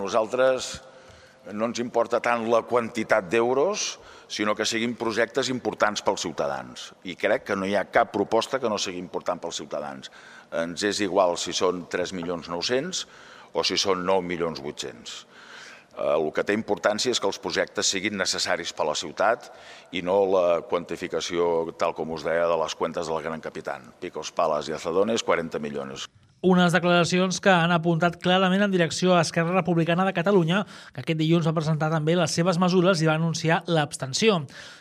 [0.00, 0.78] Nosaltres
[1.52, 3.98] no ens importa tant la quantitat d'euros,
[4.30, 6.90] sinó que siguin projectes importants pels ciutadans.
[7.04, 10.12] I crec que no hi ha cap proposta que no sigui important pels ciutadans.
[10.54, 13.02] Ens és igual si són 3 milions 900
[13.52, 15.24] o si són 9 milions 800.
[16.00, 19.50] El que té importància és que els projectes siguin necessaris per a la ciutat
[19.92, 23.92] i no la quantificació, tal com us deia, de les cuentes del gran capitán.
[24.00, 26.08] Picos, Palas i Azadones, 40 milions.
[26.40, 30.62] Unes declaracions que han apuntat clarament en direcció a Esquerra Republicana de Catalunya,
[30.94, 34.38] que aquest dilluns va presentar també les seves mesures i va anunciar l'abstenció.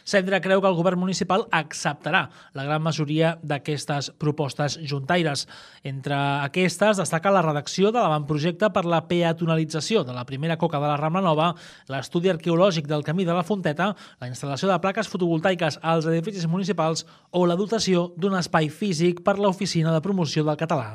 [0.08, 2.22] Cendra creu que el govern municipal acceptarà
[2.56, 5.50] la gran majoria d'aquestes propostes juntaires.
[5.84, 10.88] Entre aquestes destaca la redacció de l'avantprojecte per la peatonalització de la primera coca de
[10.88, 11.52] la Rambla Nova,
[11.92, 13.92] l'estudi arqueològic del camí de la Fonteta,
[14.24, 17.04] la instal·lació de plaques fotovoltaiques als edificis municipals
[17.36, 20.94] o la dotació d'un espai físic per l'Oficina de Promoció del Català.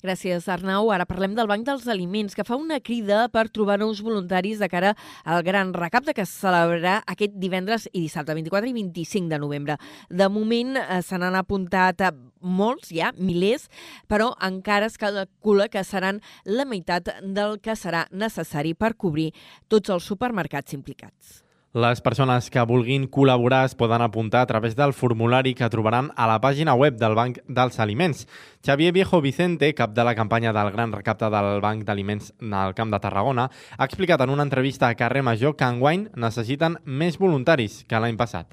[0.00, 0.88] Gràcies, Arnau.
[0.94, 4.68] Ara parlem del Banc dels Aliments, que fa una crida per trobar nous voluntaris de
[4.72, 4.94] cara
[5.24, 9.76] al gran recapte que es celebrarà aquest divendres i dissabte, 24 i 25 de novembre.
[10.08, 13.68] De moment eh, se n'han apuntat eh, molts, ja, milers,
[14.08, 19.34] però encara es calcula que seran la meitat del que serà necessari per cobrir
[19.68, 21.49] tots els supermercats implicats.
[21.72, 26.26] Les persones que vulguin col·laborar es poden apuntar a través del formulari que trobaran a
[26.26, 28.26] la pàgina web del Banc dels Aliments.
[28.66, 32.90] Xavier Viejo Vicente, cap de la campanya del Gran Recapte del Banc d'Aliments del Camp
[32.90, 33.46] de Tarragona,
[33.78, 38.18] ha explicat en una entrevista a Carrer Major que enguany necessiten més voluntaris que l'any
[38.18, 38.50] passat.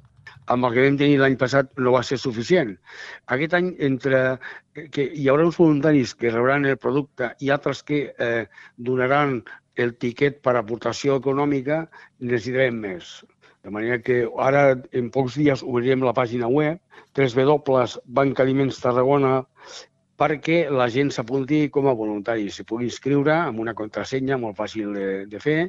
[0.47, 2.77] amb el que vam tenir l'any passat no va ser suficient.
[3.35, 4.37] Aquest any, entre
[4.93, 8.45] que hi haurà uns voluntaris que rebran el producte i altres que eh,
[8.77, 9.41] donaran
[9.77, 11.85] el tiquet per aportació econòmica,
[12.19, 13.19] necessitarem més.
[13.63, 14.63] De manera que ara,
[14.95, 16.79] en pocs dies, obrirem la pàgina web,
[17.17, 19.41] www.bancadiments Tarragona,
[20.17, 24.93] perquè la gent s'apunti com a voluntari, s'hi pugui inscriure amb una contrasenya molt fàcil
[24.95, 25.59] de, de fer.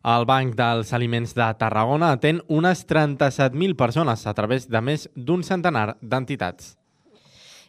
[0.00, 5.44] El Banc dels Aliments de Tarragona atén unes 37.000 persones a través de més d'un
[5.44, 6.79] centenar d'entitats.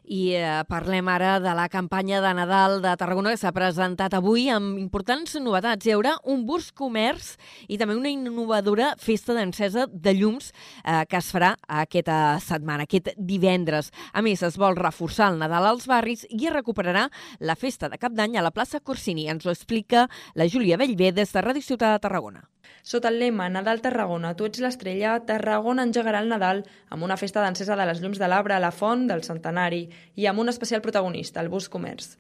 [0.04, 4.48] I eh, parlem ara de la campanya de Nadal de Tarragona que s'ha presentat avui
[4.50, 5.86] amb importants novetats.
[5.86, 7.36] Hi haurà un bus comerç
[7.70, 10.52] i també una innovadora festa d'encesa de llums
[10.84, 13.92] eh, que es farà aquesta setmana, aquest divendres.
[14.14, 17.08] A més, es vol reforçar el Nadal als barris i es recuperarà
[17.40, 19.30] la festa de Cap d'Any a la plaça Corsini.
[19.30, 22.48] Ens ho explica la Júlia Bellver des de Ràdio Ciutat de Tarragona.
[22.84, 27.44] Sota el lema Nadal Tarragona, tu ets l'estrella, Tarragona engegarà el Nadal amb una festa
[27.44, 29.84] d'encesa de les llums de l'arbre a la font del centenari
[30.16, 32.16] i amb un especial protagonista, el bus comerç.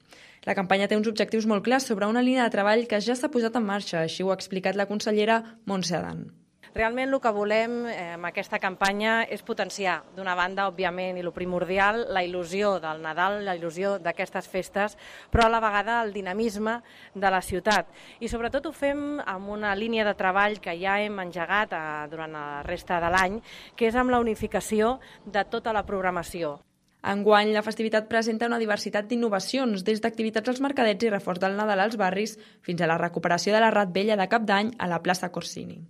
[0.49, 3.29] La campanya té uns objectius molt clars sobre una línia de treball que ja s'ha
[3.33, 6.29] posat en marxa, així ho ha explicat la consellera Montse Adan.
[6.71, 11.33] Realment el que volem eh, amb aquesta campanya és potenciar, d'una banda, òbviament, i lo
[11.35, 14.95] primordial, la il·lusió del Nadal, la il·lusió d'aquestes festes,
[15.33, 16.77] però a la vegada el dinamisme
[17.13, 17.91] de la ciutat.
[18.23, 21.81] I sobretot ho fem amb una línia de treball que ja hem engegat eh,
[22.13, 23.41] durant la resta de l'any,
[23.75, 24.95] que és amb la unificació
[25.25, 26.61] de tota la programació.
[27.03, 31.83] Enguany, la festivitat presenta una diversitat d'innovacions, des d'activitats als mercadets i reforç del Nadal
[31.83, 35.03] als barris fins a la recuperació de la Rat Vella de Cap d'Any a la
[35.03, 35.81] plaça Corsini.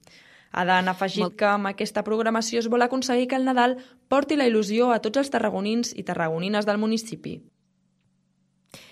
[0.51, 1.37] Adan ha afegit Molt...
[1.39, 3.77] que amb aquesta programació es vol aconseguir que el Nadal
[4.11, 7.39] porti la il·lusió a tots els tarragonins i tarragonines del municipi.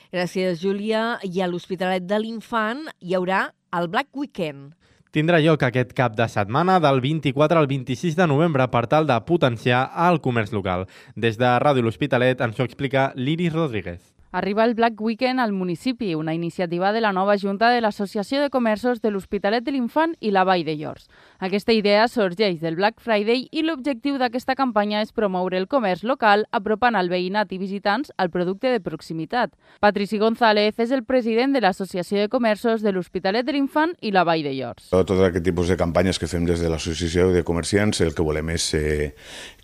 [0.10, 1.20] Gràcies, Júlia.
[1.22, 4.74] I a l'Hospitalet de l'Infant hi haurà el Black Weekend.
[5.14, 9.18] Tindrà lloc aquest cap de setmana del 24 al 26 de novembre per tal de
[9.26, 10.86] potenciar el comerç local.
[11.16, 14.19] Des de Ràdio L'Hospitalet ens ho explica l'Iris Rodríguez.
[14.32, 18.52] Arriba el Black Weekend al municipi, una iniciativa de la nova Junta de l'Associació de
[18.52, 21.08] Comerços de l'Hospitalet de l'Infant i la Vall de Llors.
[21.40, 26.46] Aquesta idea sorgeix del Black Friday i l'objectiu d'aquesta campanya és promoure el comerç local
[26.54, 29.56] apropant al veïnat i visitants al producte de proximitat.
[29.82, 34.28] Patrici González és el president de l'Associació de Comerços de l'Hospitalet de l'Infant i la
[34.30, 34.92] Vall de Llors.
[34.94, 38.54] Tot aquest tipus de campanyes que fem des de l'Associació de Comerciants el que volem
[38.54, 39.10] és eh,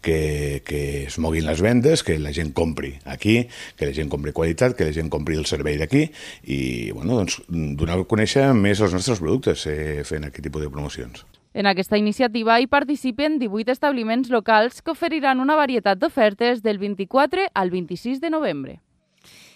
[0.01, 3.43] que, que es moguin les vendes, que la gent compri aquí,
[3.77, 6.07] que la gent compri qualitat, que la gent compri el servei d'aquí
[6.43, 10.71] i bueno, doncs, donar a conèixer més els nostres productes eh, fent aquest tipus de
[10.71, 11.25] promocions.
[11.55, 17.47] En aquesta iniciativa hi participen 18 establiments locals que oferiran una varietat d'ofertes del 24
[17.53, 18.81] al 26 de novembre.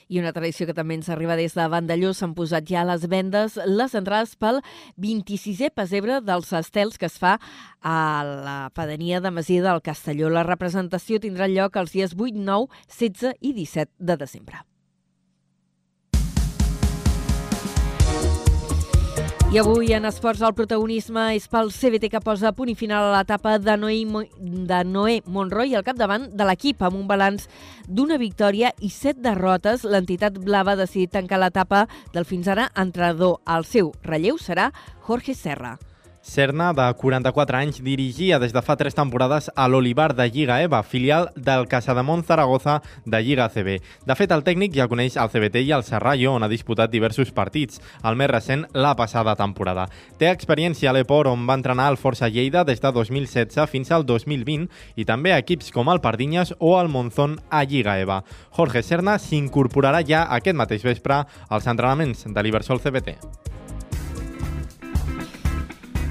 [0.10, 3.04] I una tradició que també ens arriba des de Vandelló s'han posat ja a les
[3.12, 4.58] vendes les entrades pel
[4.98, 7.36] 26è pesebre dels estels que es fa
[7.84, 10.32] a la pedania de Masia del Castelló.
[10.34, 14.66] La representació tindrà lloc els dies 8, 9, 16 i 17 de desembre.
[19.50, 23.16] I avui en esports el protagonisme és pel CBT que posa punt i final a
[23.16, 24.04] l'etapa de, Noé,
[24.38, 27.50] de Noé Monroy al capdavant de l'equip amb un balanç
[27.90, 29.90] d'una victòria i set derrotes.
[29.90, 33.40] L'entitat blava ha decidit tancar l'etapa del fins ara entrenador.
[33.50, 34.70] El seu relleu serà
[35.10, 35.80] Jorge Serra.
[36.22, 40.82] Serna, de 44 anys, dirigia des de fa tres temporades a l'Olivar de Lliga EVA,
[40.84, 43.80] filial del Casademont Zaragoza de Lliga CB.
[44.06, 47.32] De fet, el tècnic ja coneix el CBT i el Serrallo, on ha disputat diversos
[47.32, 49.88] partits, el més recent la passada temporada.
[50.20, 54.06] Té experiència a l'Epor, on va entrenar el Força Lleida des de 2016 fins al
[54.06, 54.68] 2020,
[55.00, 58.24] i també a equips com el Pardinyes o el Monzón a Lliga EVA.
[58.52, 63.18] Jorge Serna s'incorporarà ja aquest mateix vespre als entrenaments de l'Ibersol CBT.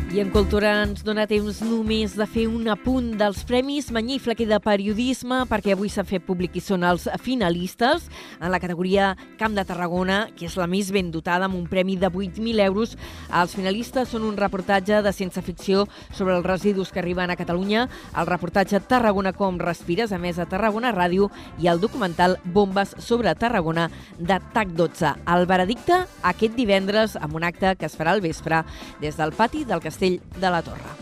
[0.09, 4.59] I en Cultura ens dona temps només de fer un apunt dels Premis i de
[4.59, 8.09] Periodisme, perquè avui s'ha fet públic i són els finalistes
[8.41, 11.97] en la categoria Camp de Tarragona, que és la més ben dotada, amb un premi
[11.97, 12.97] de 8.000 euros.
[13.29, 17.87] Els finalistes són un reportatge de ciència ficció sobre els residus que arriben a Catalunya,
[18.17, 21.29] el reportatge Tarragona com respires, a més a Tarragona Ràdio,
[21.61, 25.13] i el documental Bombes sobre Tarragona de TAC 12.
[25.37, 28.65] El veredicte aquest divendres amb un acte que es farà al vespre
[29.03, 30.95] des del pati del Castell Castell de la Torre.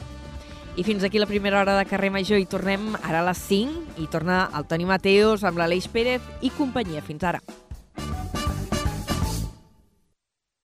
[0.77, 4.01] I fins aquí la primera hora de carrer Major i tornem ara a les 5
[4.01, 7.05] i torna el Toni Mateos amb l'Aleix Pérez i companyia.
[7.05, 7.43] Fins ara.